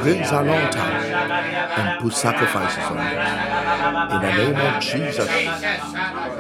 [0.05, 4.14] Raise an altar and put sacrifices on it.
[4.14, 5.27] In the name of Jesus.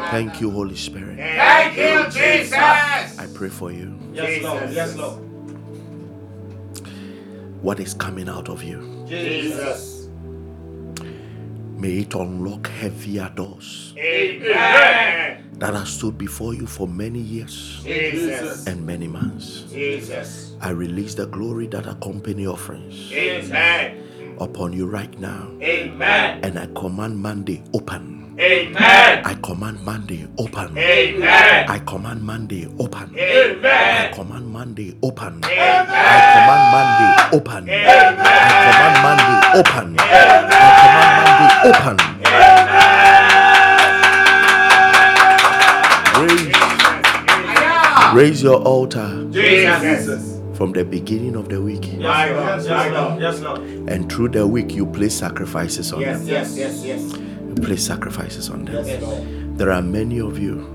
[0.09, 1.17] Thank you, Holy Spirit.
[1.17, 2.53] Thank you, Jesus.
[2.53, 3.97] I pray for you.
[4.13, 4.71] Yes, Lord.
[4.71, 5.23] Yes, Lord.
[7.61, 9.05] What is coming out of you?
[9.07, 9.96] Jesus.
[11.77, 15.47] May it unlock heavier doors Amen.
[15.59, 18.65] that have stood before you for many years Jesus.
[18.65, 19.61] and many months.
[19.71, 20.55] Jesus.
[20.59, 24.06] I release the glory that accompany offerings Amen.
[24.39, 25.49] Upon you right now.
[25.61, 26.39] Amen.
[26.43, 28.35] And I command Monday open.
[28.39, 29.21] Amen.
[29.25, 30.77] I command Monday open.
[30.77, 31.65] Amen.
[31.67, 33.15] I command Monday open.
[33.17, 33.63] Amen.
[33.63, 35.43] I command Monday open.
[35.43, 35.87] Amen.
[35.89, 37.67] I command Monday open.
[37.67, 38.19] Amen.
[38.21, 39.97] I command Monday open.
[39.97, 40.45] Amen.
[40.53, 41.97] I command Monday open.
[42.27, 42.77] Amen.
[48.13, 50.36] Raise, raise your altar Jesus.
[50.57, 51.83] From the beginning of the week.
[51.99, 52.67] My God.
[52.67, 53.21] My God.
[53.21, 53.59] Yes, Lord.
[53.61, 56.27] And through the week, you place sacrifices on Yes, them.
[56.27, 57.13] yes, yes, yes.
[57.47, 58.83] You place sacrifices on them.
[58.85, 59.57] Yes, Lord.
[59.57, 60.73] There are many of you.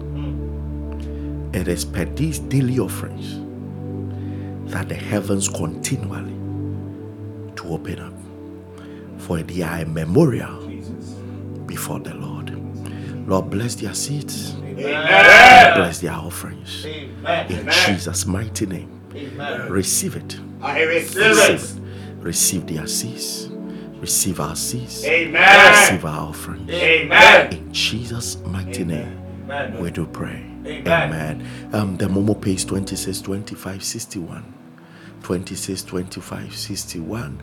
[1.53, 3.41] It is per these daily offerings
[4.73, 6.33] that the heavens continually
[7.57, 8.15] to open up.
[9.21, 10.67] For they are a memorial
[11.67, 12.51] before the Lord.
[13.29, 15.75] Lord, bless their seeds, Amen.
[15.77, 16.87] bless their offerings.
[16.87, 17.47] Amen.
[17.53, 17.75] In Amen.
[17.87, 19.71] Jesus' mighty name, Amen.
[19.71, 20.39] receive it.
[20.61, 21.63] I receive Receive it.
[21.63, 22.23] it.
[22.23, 23.49] Receive their seeds.
[24.01, 25.05] Receive our seeds.
[25.05, 25.71] Amen.
[25.73, 26.69] Receive our offering.
[26.71, 27.53] Amen.
[27.53, 29.19] In Jesus' mighty name.
[29.45, 29.81] Amen.
[29.81, 30.45] We do pray.
[30.67, 30.87] Amen.
[30.87, 31.71] Amen.
[31.73, 34.55] Um, the Momo page 26, 25, 61.
[35.23, 37.43] 26, 25, 61.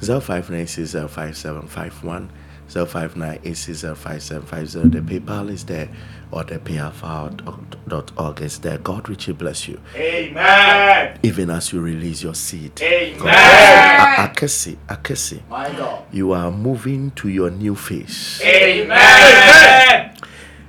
[0.00, 2.30] 0596 05751
[2.74, 5.88] 0598605750 the paypal is there
[6.30, 8.78] or the payafile.org is there.
[8.78, 9.78] God richly bless you.
[9.94, 11.18] Amen.
[11.22, 12.80] even as you release your seed.
[12.82, 13.28] Amen.
[13.28, 16.04] A- akesi akesi My God.
[16.12, 20.14] you are moving to your new phase Amen.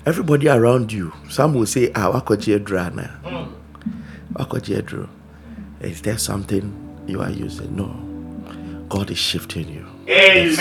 [0.06, 3.20] everybody around you some will say ah wakɔgye aduru ana
[4.34, 5.08] wakɔgye
[5.82, 6.74] is there something
[7.08, 7.76] you are using?
[7.76, 7.88] No.
[8.88, 10.58] God is shifting you it's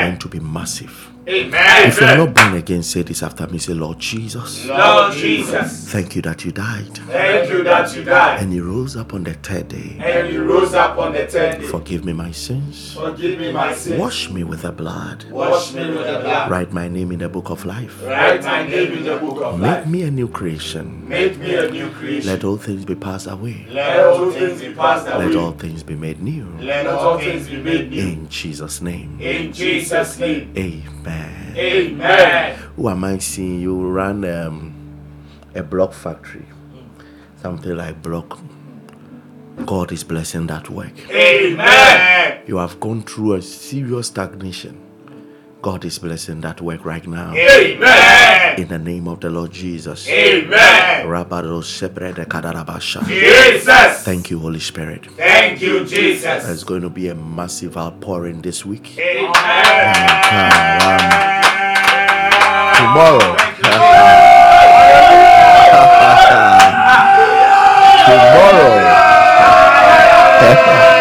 [0.00, 1.88] going to be massive Amen.
[1.88, 5.86] if you are not born again say this after me say lord jesus Lord Jesus,
[5.92, 9.24] thank you that you died thank you that you died and you rose up on
[9.24, 11.66] the third day and you rose up on the third day.
[11.66, 14.00] forgive me my sins Forgive me my sins.
[14.00, 16.50] wash me with the blood Wash me with the blood.
[16.50, 19.60] write my name in the book of life Write my name in the book of
[19.60, 19.86] make life.
[19.86, 22.30] me a new creation Make me a new creation.
[22.30, 25.26] let all things be passed away Let all things be passed away.
[25.26, 28.00] let all things be made new Let all things be made new.
[28.00, 30.50] in jesus name In Jesus' name.
[30.56, 32.56] amen Amen.
[32.76, 33.60] who am I seeing?
[33.60, 34.74] You run um,
[35.54, 36.46] a block factory,
[37.36, 38.38] something like block.
[39.66, 40.92] God is blessing that work.
[41.10, 42.42] Amen.
[42.46, 44.87] You have gone through a serious stagnation.
[45.60, 47.34] God is blessing that work right now.
[47.34, 48.60] Amen.
[48.60, 50.08] In the name of the Lord Jesus.
[50.08, 51.06] Amen.
[51.06, 53.04] Rabado shebrede kadarabasha.
[53.06, 54.02] Jesus.
[54.04, 55.06] Thank you, Holy Spirit.
[55.16, 56.44] Thank you, Jesus.
[56.44, 58.96] There's going to be a massive outpouring this week.
[58.98, 59.32] Amen.
[62.76, 63.18] Tomorrow.
[68.08, 68.94] Tomorrow.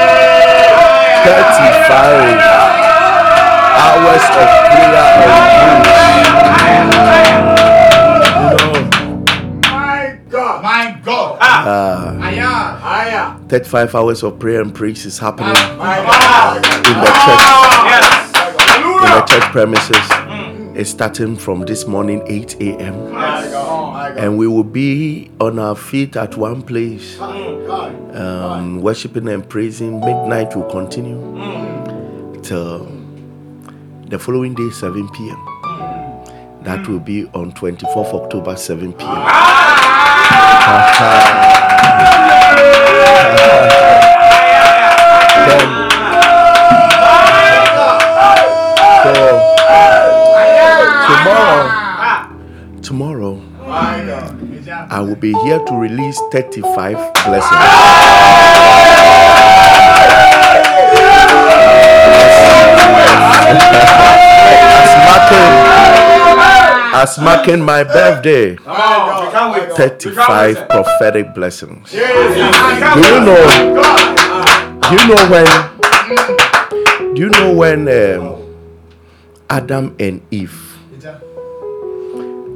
[1.28, 2.67] 35
[3.88, 5.32] hours of prayer and
[9.64, 10.64] My God.
[10.64, 11.38] My God.
[11.42, 12.80] uh, Aya.
[12.84, 13.38] Aya.
[13.50, 15.56] 35 hours of prayer and praise is happening in
[17.00, 17.46] the church
[17.88, 18.08] Yes.
[18.78, 20.08] in the church premises.
[20.80, 23.12] It's starting from this morning 8 a.m.
[23.14, 23.94] My God.
[23.94, 30.00] My And we will be on our feet at one place, um, worshiping and praising.
[30.02, 31.20] Midnight will continue
[32.44, 32.86] till
[34.08, 35.44] the following day, 7 p.m.
[36.64, 39.24] That will be on 24th October, 7 p.m.
[45.48, 46.88] Then-
[51.08, 53.42] tomorrow, tomorrow,
[54.90, 57.68] I will be here to release 35 blessings.
[67.00, 69.78] As marking, my birthday, Come on, we can't wait.
[69.78, 71.92] 35 prophetic blessings.
[71.92, 73.44] Do you know?
[74.82, 77.14] Do you know when?
[77.14, 78.56] Do you know when um,
[79.50, 80.78] Adam and Eve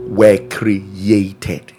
[0.10, 1.72] were created?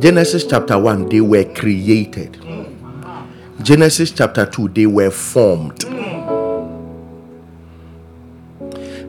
[0.00, 2.42] Genesis chapter 1, they were created.
[3.62, 5.80] Genesis chapter 2, they were formed.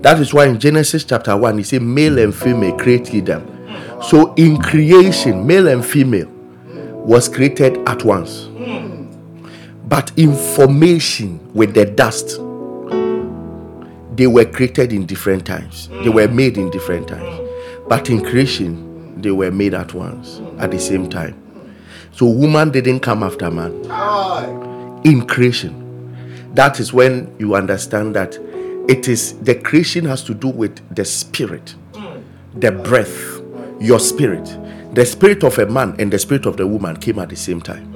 [0.02, 3.48] That is why in Genesis chapter 1, he said, Male and female created them.
[4.02, 6.28] So in creation, male and female
[7.06, 8.49] was created at once.
[9.88, 12.40] But in formation with the dust,
[14.18, 15.88] they were created in different times.
[16.03, 17.49] They were made in different times.
[17.88, 18.91] But in creation,
[19.22, 21.38] they were made at once, at the same time.
[22.11, 23.72] So woman didn't come after man
[25.03, 25.77] in creation.
[26.53, 28.38] That is when you understand that
[28.89, 31.76] it is the creation has to do with the spirit,
[32.53, 33.41] the breath,
[33.80, 34.57] your spirit.
[34.93, 37.61] The spirit of a man and the spirit of the woman came at the same
[37.61, 37.93] time.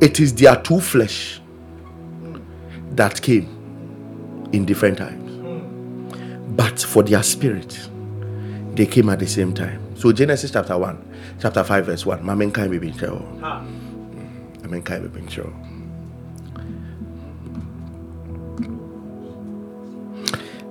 [0.00, 1.40] It is their two flesh
[2.92, 5.22] that came in different times.
[6.56, 7.90] But for their spirit,
[8.76, 9.80] they came at the same time.
[9.96, 12.22] So Genesis chapter 1, chapter 5, verse 1.
[12.22, 13.20] Mamen kai be bin kyerɛ.
[14.64, 14.82] Amen.
[14.82, 15.26] Kai be bin.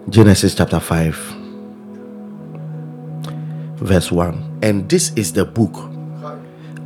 [0.07, 1.15] Genesis chapter 5,
[3.77, 4.59] verse 1.
[4.61, 5.75] And this is the book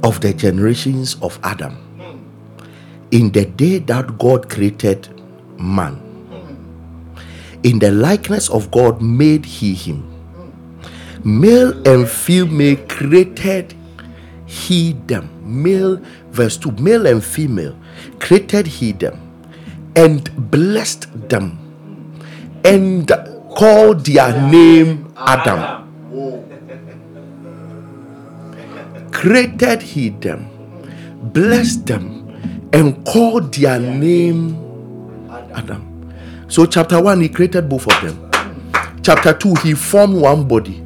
[0.04, 1.78] of the generations of Adam.
[3.12, 5.10] In the day that God created
[5.60, 6.00] man,
[7.64, 10.09] in the likeness of God made he him.
[11.24, 13.76] Male and female created
[14.46, 15.30] he them.
[15.44, 16.02] Male,
[16.32, 17.76] verse 2 male and female
[18.20, 19.20] created he them
[19.96, 21.58] and blessed them
[22.64, 23.08] and
[23.56, 25.86] called their name Adam.
[29.12, 30.48] Created he them,
[31.34, 34.56] blessed them, and called their name
[35.54, 36.14] Adam.
[36.48, 38.32] So, chapter 1, he created both of them.
[39.04, 40.82] Chapter 2, he formed one body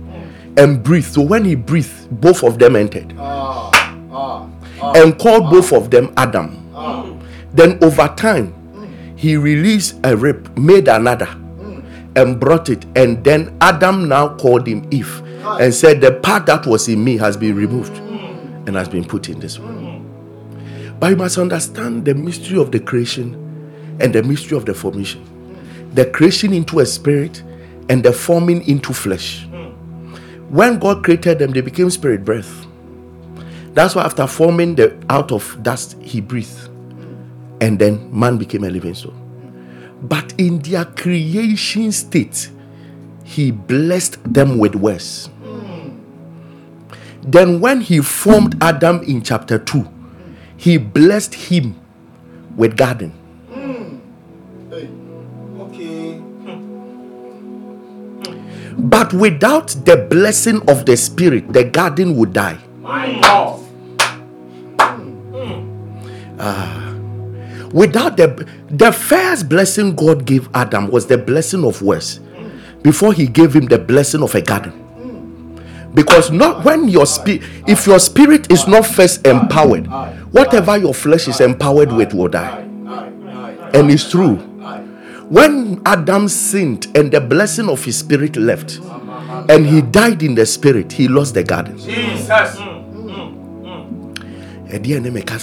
[0.57, 1.13] and breathed.
[1.13, 3.71] So, when he breathed, both of them entered Ah.
[4.11, 4.47] Ah.
[4.81, 4.93] ah.
[4.95, 6.69] and called both of them Adam.
[6.75, 7.05] Ah.
[7.53, 9.15] Then over time, hmm.
[9.15, 11.79] he released a rib, made another, hmm.
[12.15, 12.85] and brought it.
[12.95, 15.57] And then Adam now called him Eve ah.
[15.57, 18.67] and said, The part that was in me has been removed hmm.
[18.67, 19.83] and has been put in this one.
[20.99, 25.21] But you must understand the mystery of the creation and the mystery of the formation.
[25.93, 27.43] The creation into a spirit
[27.89, 29.45] and the forming into flesh.
[30.53, 32.67] When God created them, they became spirit breath.
[33.73, 36.69] That's why after forming the out of dust, he breathed.
[37.59, 39.15] And then man became a living soul.
[40.03, 42.51] But in their creation state,
[43.23, 45.27] he blessed them with words.
[47.23, 49.89] Then when he formed Adam in chapter 2,
[50.55, 51.81] he blessed him
[52.55, 53.11] with garden.
[58.83, 62.57] But without the blessing of the spirit, the garden would die.
[63.21, 63.59] God.
[67.71, 72.19] Without the the first blessing God gave Adam was the blessing of words
[72.83, 74.73] before he gave him the blessing of a garden.
[75.95, 79.87] Because not when your spirit, if your spirit is not first empowered,
[80.31, 82.61] whatever your flesh is empowered with will die.
[83.73, 84.52] And it's true.
[85.23, 85.27] Aye.
[85.29, 88.79] When Adam sinned and the blessing of his spirit left,
[89.49, 91.77] and he died in the spirit, he lost the garden.
[91.77, 92.57] Jesus.
[94.73, 95.37] Ɛdeɛ ne meka.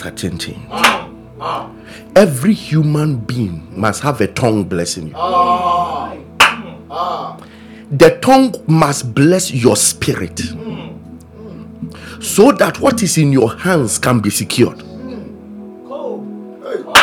[2.16, 5.14] Every human being must have a tongue blessing you.
[5.16, 6.12] Ah.
[6.40, 7.36] Mm, ah.
[7.90, 10.98] The tongue must bless your spirit mm,
[11.36, 12.22] mm.
[12.22, 14.82] so that what is in your hands can be secured.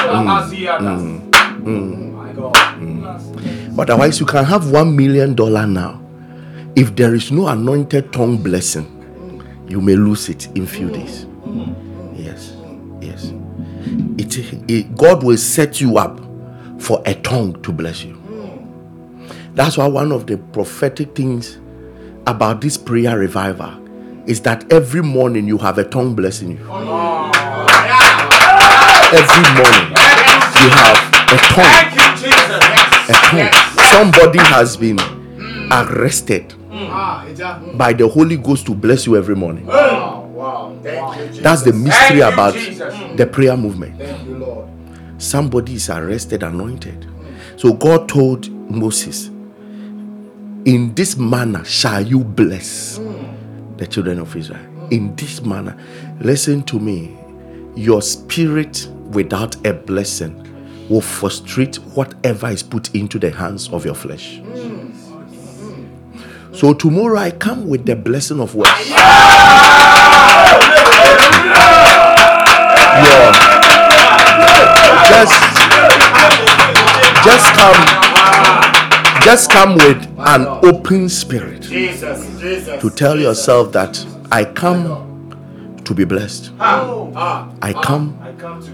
[0.09, 1.01] I see others.
[1.01, 1.19] My
[1.63, 2.06] God.
[3.79, 6.01] Otherwise, you can have one million dollar now.
[6.75, 8.85] If there is no anointed tongue blessing,
[9.67, 11.25] you may lose it in few days.
[12.15, 12.55] Yes,
[13.01, 13.33] yes.
[14.17, 14.37] It,
[14.69, 16.19] it, God will set you up
[16.79, 18.15] for a tongue to bless you.
[19.53, 21.57] That's why one of the prophetic things
[22.27, 23.83] about this prayer revival
[24.27, 26.57] is that every morning you have a tongue blessing you.
[26.57, 26.67] Every
[29.55, 29.87] morning
[30.61, 30.99] you have
[31.31, 31.65] a tongue.
[31.65, 33.09] Thank you, Jesus.
[33.09, 33.66] A tongue.
[33.91, 34.99] Somebody has been
[35.71, 36.53] arrested
[37.77, 39.65] by the Holy Ghost to bless you every morning.
[39.65, 40.77] Wow, wow.
[40.83, 41.43] Thank you, Jesus.
[41.43, 43.97] That's the mystery about the prayer movement.
[43.97, 44.69] Thank you, Lord.
[45.17, 47.07] Somebody is arrested, anointed.
[47.57, 49.27] So God told Moses,
[50.65, 52.99] In this manner shall you bless
[53.77, 54.61] the children of Israel.
[54.91, 55.77] In this manner.
[56.19, 57.17] Listen to me.
[57.75, 60.46] Your spirit without a blessing
[60.89, 64.41] will frustrate whatever is put into the hands of your flesh.
[66.53, 68.71] So tomorrow I come with the blessing of words.
[72.97, 73.31] Your
[75.07, 75.39] just
[77.23, 78.07] just come
[79.21, 85.06] just come with an open spirit to tell yourself that I come
[85.87, 86.51] to be blessed.
[86.59, 88.17] I come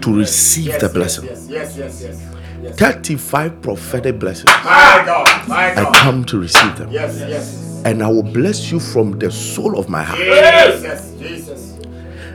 [0.00, 1.26] to receive the blessing.
[1.26, 2.30] Yes, yes, yes, yes.
[2.62, 2.76] yes.
[2.78, 4.50] 35 prophetic blessings.
[4.64, 6.90] My God, I come to receive them.
[6.90, 7.82] Yes, yes.
[7.84, 10.18] And I will bless you from the soul of my heart.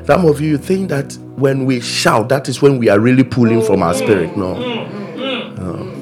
[0.06, 3.62] Some of you think that when we shout, that is when we are really pulling
[3.62, 4.36] from our spirit.
[4.38, 4.54] No.
[4.56, 5.96] No.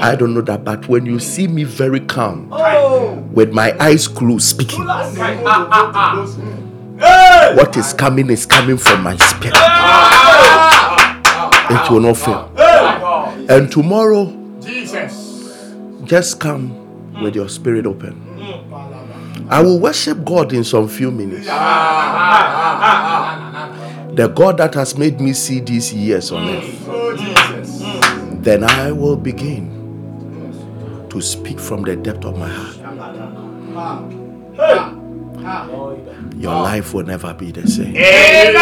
[0.00, 3.14] I don't know that, but when you see me very calm, oh.
[3.32, 4.86] with my eyes closed, speaking,
[7.56, 9.54] what is coming is coming from my spirit.
[9.56, 10.90] Ah!
[11.70, 12.50] It will not fail.
[13.48, 14.26] And tomorrow,
[14.60, 15.74] Jesus.
[16.04, 16.74] just come
[17.22, 18.16] with your spirit open.
[19.48, 21.46] I will worship God in some few minutes.
[24.16, 26.86] The God that has made me see these years on earth.
[28.42, 29.70] Then I will begin
[31.10, 32.76] to speak from the depth of my heart.
[36.40, 37.94] Your life will never be the same.
[37.96, 38.56] Amen.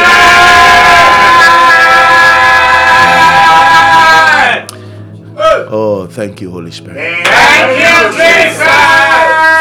[5.70, 6.96] Oh, thank you, Holy Spirit.
[6.96, 8.66] Thank you, Jesus.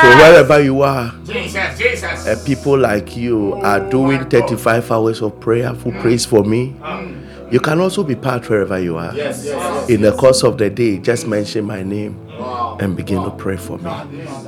[0.02, 2.28] So, wherever you are, Jesus, Jesus.
[2.28, 6.76] uh, people like you are doing 35 hours of prayerful praise for me.
[7.50, 9.14] You can also be part wherever you are.
[9.16, 9.90] Yes, yes, yes.
[9.90, 12.78] In the course of the day, just mention my name Wow.
[12.80, 13.90] and begin to pray for me.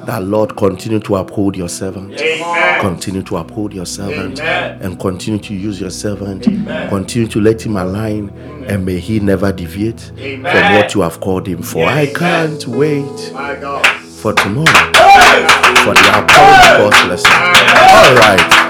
[0.05, 2.19] That Lord continue to uphold your servant.
[2.21, 2.81] Amen.
[2.81, 4.79] Continue to uphold your servant Amen.
[4.81, 6.43] and continue to use your servant.
[6.43, 8.29] Continue to let him align
[8.67, 11.85] and may he never deviate from what you have called him for.
[11.85, 13.85] I can't wait My God.
[13.87, 17.31] for tomorrow for the outpouring of God's blessing.
[17.31, 18.68] All right.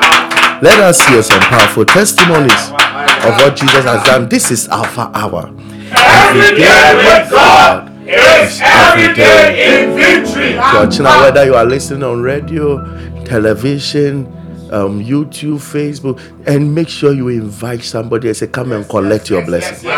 [0.61, 4.27] Let us hear some powerful testimonies of what Jesus has done.
[4.27, 5.47] This is Alpha Hour.
[5.91, 10.53] Every day with God It's every day in victory.
[10.53, 12.83] Church now, whether you are listening on radio,
[13.23, 14.25] television,
[14.71, 19.45] um, YouTube, Facebook, and make sure you invite somebody and say, Come and collect your
[19.45, 19.89] blessing.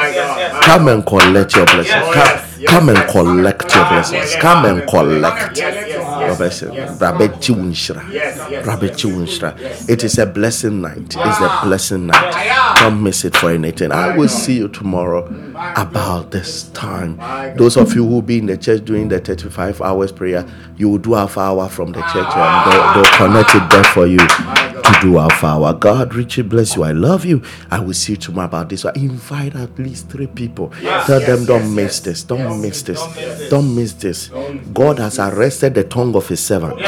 [0.62, 2.14] Come and collect your blessing.
[2.14, 4.36] Come, come and collect your blessings.
[4.36, 6.38] Come and collect your blessings.
[6.38, 6.74] blessing.
[6.74, 7.00] Yes.
[7.02, 8.12] Rabbi Chiwunshira.
[8.12, 9.90] Yes, yes, Rabbi yes.
[9.90, 11.16] It is a blessing night.
[11.16, 12.76] It's a blessing night.
[12.80, 13.92] Don't miss it for anything.
[13.92, 15.28] I will see you tomorrow
[15.76, 17.18] about this time.
[17.58, 20.46] Those of you who be in the church doing the 35 hours prayer,
[20.78, 24.08] you will do half hour from the church and they'll, they'll connect it there for
[24.08, 25.74] you to do half hour.
[25.74, 26.84] God richly bless you.
[26.84, 27.42] I love you.
[27.70, 28.86] I will see you tomorrow about this.
[28.86, 30.70] I invite at least three people.
[31.06, 32.00] Tell them don't yes, miss yes.
[32.00, 32.24] this.
[32.24, 33.00] Don't miss this.
[33.00, 33.50] Don't miss this.
[33.50, 34.28] Don't miss this.
[34.74, 36.80] God has arrested the tongue of his servant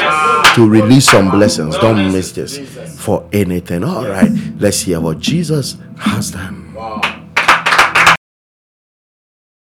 [0.54, 1.76] to release some blessings.
[1.78, 2.58] Don't miss this
[2.98, 3.84] for anything.
[3.84, 4.30] All right.
[4.58, 7.13] Let's hear what Jesus has done.